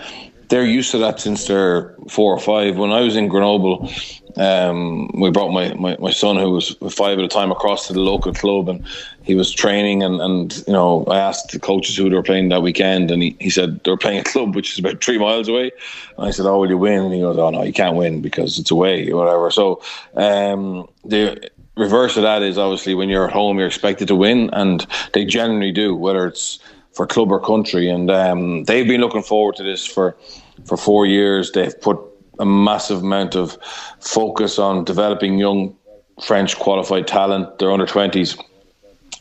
they're 0.50 0.66
used 0.66 0.92
to 0.92 0.98
that 1.00 1.20
since 1.20 1.48
they're 1.48 1.96
four 2.10 2.34
or 2.34 2.40
five. 2.40 2.78
When 2.78 2.92
I 2.92 3.02
was 3.02 3.16
in 3.16 3.28
Grenoble, 3.28 3.90
um, 4.38 5.10
we 5.20 5.32
brought 5.32 5.52
my, 5.52 5.74
my, 5.74 5.98
my 6.00 6.12
son, 6.12 6.38
who 6.38 6.52
was 6.52 6.76
five 6.92 7.18
at 7.18 7.22
the 7.22 7.28
time, 7.28 7.52
across 7.52 7.88
to 7.88 7.94
the 7.94 8.00
local 8.00 8.34
club, 8.34 8.70
and 8.70 8.86
he 9.24 9.36
was 9.36 9.52
training. 9.52 10.04
And, 10.04 10.22
and 10.22 10.64
you 10.68 10.74
know, 10.74 11.06
I 11.06 11.18
asked 11.18 11.52
the 11.52 11.60
coaches 11.60 11.98
who 11.98 12.10
they 12.10 12.16
were 12.16 12.24
playing 12.24 12.50
that 12.50 12.62
weekend, 12.62 13.12
and 13.12 13.22
he, 13.22 13.36
he 13.40 13.50
said 13.50 13.84
they 13.84 13.92
were 13.92 13.98
playing 13.98 14.20
a 14.20 14.24
club 14.24 14.56
which 14.56 14.72
is 14.72 14.80
about 14.80 15.04
three 15.04 15.18
miles 15.18 15.48
away. 15.48 15.72
And 16.18 16.28
I 16.28 16.32
said, 16.32 16.46
"Oh, 16.46 16.60
will 16.60 16.70
you 16.70 16.78
win?" 16.78 17.04
And 17.04 17.14
he 17.14 17.20
goes, 17.20 17.38
"Oh 17.38 17.50
no, 17.50 17.64
you 17.64 17.74
can't 17.74 17.96
win 17.96 18.22
because 18.22 18.60
it's 18.60 18.72
away, 18.72 19.10
or 19.12 19.18
whatever." 19.18 19.52
So 19.52 19.82
um, 20.16 20.88
the 21.04 21.50
reverse 21.76 22.16
of 22.16 22.24
that 22.24 22.42
is 22.42 22.58
obviously 22.58 22.96
when 22.96 23.10
you're 23.10 23.28
at 23.28 23.34
home, 23.34 23.58
you're 23.58 23.68
expected 23.68 24.08
to 24.10 24.16
win, 24.16 24.50
and 24.54 24.86
they 25.14 25.26
generally 25.26 25.72
do, 25.72 25.96
whether 25.96 26.26
it's 26.26 26.60
for 26.98 27.08
club 27.08 27.32
or 27.32 27.40
country. 27.40 27.90
And 27.90 28.12
um, 28.12 28.64
they've 28.66 28.88
been 28.88 29.02
looking 29.02 29.24
forward 29.24 29.56
to 29.58 29.64
this 29.64 29.86
for 29.86 30.18
for 30.66 30.76
four 30.76 31.06
years. 31.06 31.52
They've 31.52 31.80
put 31.80 31.98
a 32.40 32.46
massive 32.46 33.02
amount 33.04 33.36
of 33.36 33.58
focus 34.00 34.60
on 34.60 34.84
developing 34.84 35.38
young 35.38 35.76
French 36.22 36.58
qualified 36.58 37.08
talent. 37.08 37.60
They're 37.60 37.72
under 37.72 37.86
20s 37.86 38.38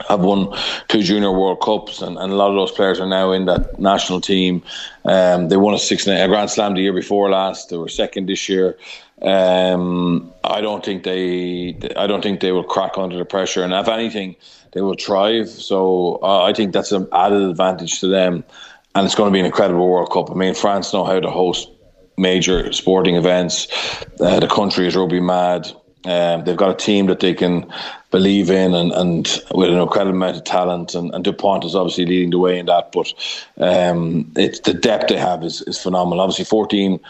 have 0.09 0.21
won 0.21 0.53
two 0.89 1.03
junior 1.03 1.33
World 1.33 1.61
Cups, 1.63 2.03
and, 2.03 2.19
and 2.19 2.33
a 2.33 2.37
lot 2.37 2.51
of 2.51 2.57
those 2.57 2.71
players 2.71 3.01
are 3.01 3.09
now 3.09 3.33
in 3.33 3.47
that 3.47 3.79
national 3.79 4.21
team. 4.21 4.63
Um, 5.05 5.49
they 5.49 5.57
won 5.57 5.75
a 5.75 5.79
six 5.79 6.07
a 6.07 6.29
Grand 6.29 6.51
Slam 6.51 6.75
the 6.75 6.83
year 6.83 6.93
before 6.93 7.31
last. 7.31 7.71
They 7.71 7.77
were 7.77 7.89
second 7.89 8.27
this 8.29 8.49
year. 8.49 8.77
Um, 9.23 10.33
I 10.45 10.61
don't 10.61 10.85
think 10.85 11.05
they, 11.05 11.77
I 11.97 12.07
don't 12.07 12.23
think 12.23 12.41
they 12.41 12.53
will 12.53 12.65
crack 12.65 12.99
under 12.99 13.17
the 13.17 13.25
pressure, 13.25 13.63
and 13.63 13.73
if 13.73 13.89
anything, 13.89 14.37
they 14.73 14.83
will 14.83 14.95
thrive. 14.95 15.49
So 15.49 16.19
uh, 16.23 16.45
I 16.45 16.53
think 16.53 16.73
that's 16.73 16.93
an 16.93 17.09
added 17.13 17.43
advantage 17.43 18.01
to 18.01 18.09
them, 18.09 18.45
and 18.95 19.07
it's 19.07 19.15
going 19.15 19.31
to 19.31 19.33
be 19.33 19.41
an 19.41 19.47
incredible 19.47 19.89
World 19.89 20.11
Cup. 20.11 20.31
I 20.31 20.35
mean, 20.35 20.55
France 20.55 20.93
know 20.93 21.05
how 21.05 21.19
to 21.19 21.31
host 21.31 21.71
major 22.19 22.73
sporting 22.73 23.17
events. 23.17 23.69
Uh, 24.21 24.41
the 24.41 24.49
country 24.49 24.87
is 24.87 24.97
rugby 24.97 25.21
mad. 25.21 25.71
Um, 26.05 26.45
they've 26.45 26.57
got 26.57 26.71
a 26.71 26.75
team 26.75 27.07
that 27.07 27.21
they 27.21 27.35
can 27.35 27.71
believe 28.13 28.49
in 28.49 28.75
and, 28.75 28.93
and 28.93 29.43
with 29.53 29.71
an 29.71 29.79
incredible 29.79 30.17
amount 30.17 30.37
of 30.37 30.45
talent. 30.45 30.95
And, 30.95 31.13
and 31.13 31.25
Dupont 31.25 31.65
is 31.65 31.75
obviously 31.75 32.07
leading 32.07 32.31
the 32.31 32.39
way 32.39 32.59
in 32.59 32.67
that. 32.67 32.93
But 32.93 33.13
um, 33.59 34.33
it's 34.37 34.61
the 34.61 34.73
depth 34.73 35.09
they 35.09 35.17
have 35.17 35.43
is, 35.43 35.63
is 35.63 35.79
phenomenal. 35.79 36.21
Obviously, 36.21 36.45
14 36.45 37.01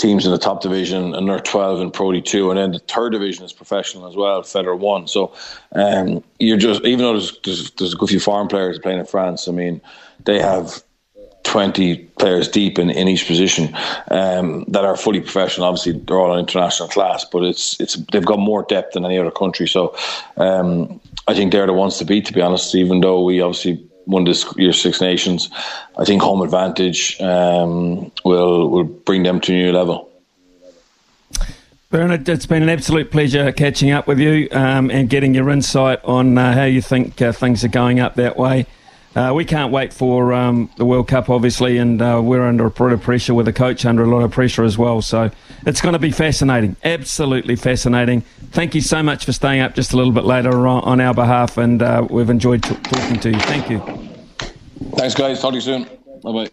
teams 0.00 0.24
in 0.24 0.32
the 0.32 0.38
top 0.38 0.62
division 0.62 1.14
and 1.14 1.28
they're 1.28 1.38
12 1.38 1.80
in 1.80 1.90
Pro 1.90 2.08
D2. 2.08 2.50
And 2.50 2.58
then 2.58 2.72
the 2.72 2.78
third 2.80 3.12
division 3.12 3.44
is 3.44 3.52
professional 3.52 4.08
as 4.08 4.16
well, 4.16 4.42
Federal 4.42 4.78
1. 4.78 5.06
So 5.08 5.32
um, 5.72 6.24
you're 6.38 6.56
just, 6.56 6.82
even 6.84 7.00
though 7.00 7.12
there's, 7.12 7.38
there's, 7.44 7.70
there's 7.72 7.94
a 7.94 7.96
good 7.96 8.08
few 8.08 8.20
foreign 8.20 8.48
players 8.48 8.78
playing 8.78 8.98
in 8.98 9.06
France, 9.06 9.48
I 9.48 9.52
mean, 9.52 9.80
they 10.24 10.40
have 10.40 10.82
20 11.44 11.96
players 12.18 12.48
deep 12.48 12.78
in, 12.78 12.90
in 12.90 13.08
each 13.08 13.26
position 13.26 13.74
um, 14.10 14.64
that 14.68 14.84
are 14.84 14.96
fully 14.96 15.20
professional. 15.20 15.66
Obviously, 15.66 15.92
they're 15.92 16.18
all 16.18 16.34
in 16.34 16.40
international 16.40 16.88
class, 16.88 17.24
but 17.24 17.42
it's 17.42 17.80
it's 17.80 17.96
they've 18.12 18.24
got 18.24 18.38
more 18.38 18.62
depth 18.68 18.92
than 18.92 19.04
any 19.04 19.18
other 19.18 19.30
country. 19.30 19.66
So 19.66 19.96
um, 20.36 21.00
I 21.26 21.34
think 21.34 21.50
they're 21.50 21.66
the 21.66 21.72
ones 21.72 21.98
to 21.98 22.04
beat, 22.04 22.26
to 22.26 22.32
be 22.32 22.40
honest, 22.40 22.74
even 22.74 23.00
though 23.00 23.24
we 23.24 23.40
obviously 23.40 23.84
won 24.06 24.24
this 24.24 24.46
year's 24.56 24.80
Six 24.80 25.00
Nations. 25.00 25.50
I 25.98 26.04
think 26.04 26.22
home 26.22 26.42
advantage 26.42 27.20
um, 27.20 28.10
will, 28.24 28.68
will 28.68 28.84
bring 28.84 29.22
them 29.22 29.40
to 29.40 29.52
a 29.52 29.56
new 29.56 29.72
level. 29.72 30.10
Bernard, 31.90 32.28
it's 32.28 32.46
been 32.46 32.62
an 32.62 32.68
absolute 32.68 33.10
pleasure 33.10 33.50
catching 33.50 33.90
up 33.90 34.06
with 34.06 34.20
you 34.20 34.48
um, 34.52 34.92
and 34.92 35.10
getting 35.10 35.34
your 35.34 35.50
insight 35.50 35.98
on 36.04 36.38
uh, 36.38 36.52
how 36.52 36.64
you 36.64 36.80
think 36.80 37.20
uh, 37.20 37.32
things 37.32 37.64
are 37.64 37.68
going 37.68 37.98
up 37.98 38.14
that 38.14 38.36
way. 38.36 38.66
Uh, 39.14 39.32
we 39.34 39.44
can't 39.44 39.72
wait 39.72 39.92
for 39.92 40.32
um, 40.32 40.70
the 40.76 40.84
World 40.84 41.08
Cup, 41.08 41.28
obviously, 41.28 41.78
and 41.78 42.00
uh, 42.00 42.20
we're 42.22 42.46
under 42.46 42.66
a 42.66 42.72
lot 42.78 42.92
of 42.92 43.02
pressure 43.02 43.34
with 43.34 43.46
the 43.46 43.52
coach 43.52 43.84
under 43.84 44.04
a 44.04 44.06
lot 44.06 44.22
of 44.22 44.30
pressure 44.30 44.62
as 44.62 44.78
well. 44.78 45.02
So 45.02 45.30
it's 45.66 45.80
going 45.80 45.94
to 45.94 45.98
be 45.98 46.12
fascinating, 46.12 46.76
absolutely 46.84 47.56
fascinating. 47.56 48.20
Thank 48.52 48.74
you 48.76 48.80
so 48.80 49.02
much 49.02 49.24
for 49.24 49.32
staying 49.32 49.62
up 49.62 49.74
just 49.74 49.92
a 49.92 49.96
little 49.96 50.12
bit 50.12 50.24
later 50.24 50.66
on, 50.68 50.84
on 50.84 51.00
our 51.00 51.14
behalf, 51.14 51.58
and 51.58 51.82
uh, 51.82 52.06
we've 52.08 52.30
enjoyed 52.30 52.62
t- 52.62 52.74
talking 52.76 53.18
to 53.20 53.30
you. 53.30 53.40
Thank 53.40 53.68
you. 53.68 53.80
Thanks, 54.96 55.14
guys. 55.14 55.40
Talk 55.40 55.50
to 55.50 55.56
you 55.56 55.60
soon. 55.60 55.84
Bye 56.22 56.32
bye. 56.32 56.50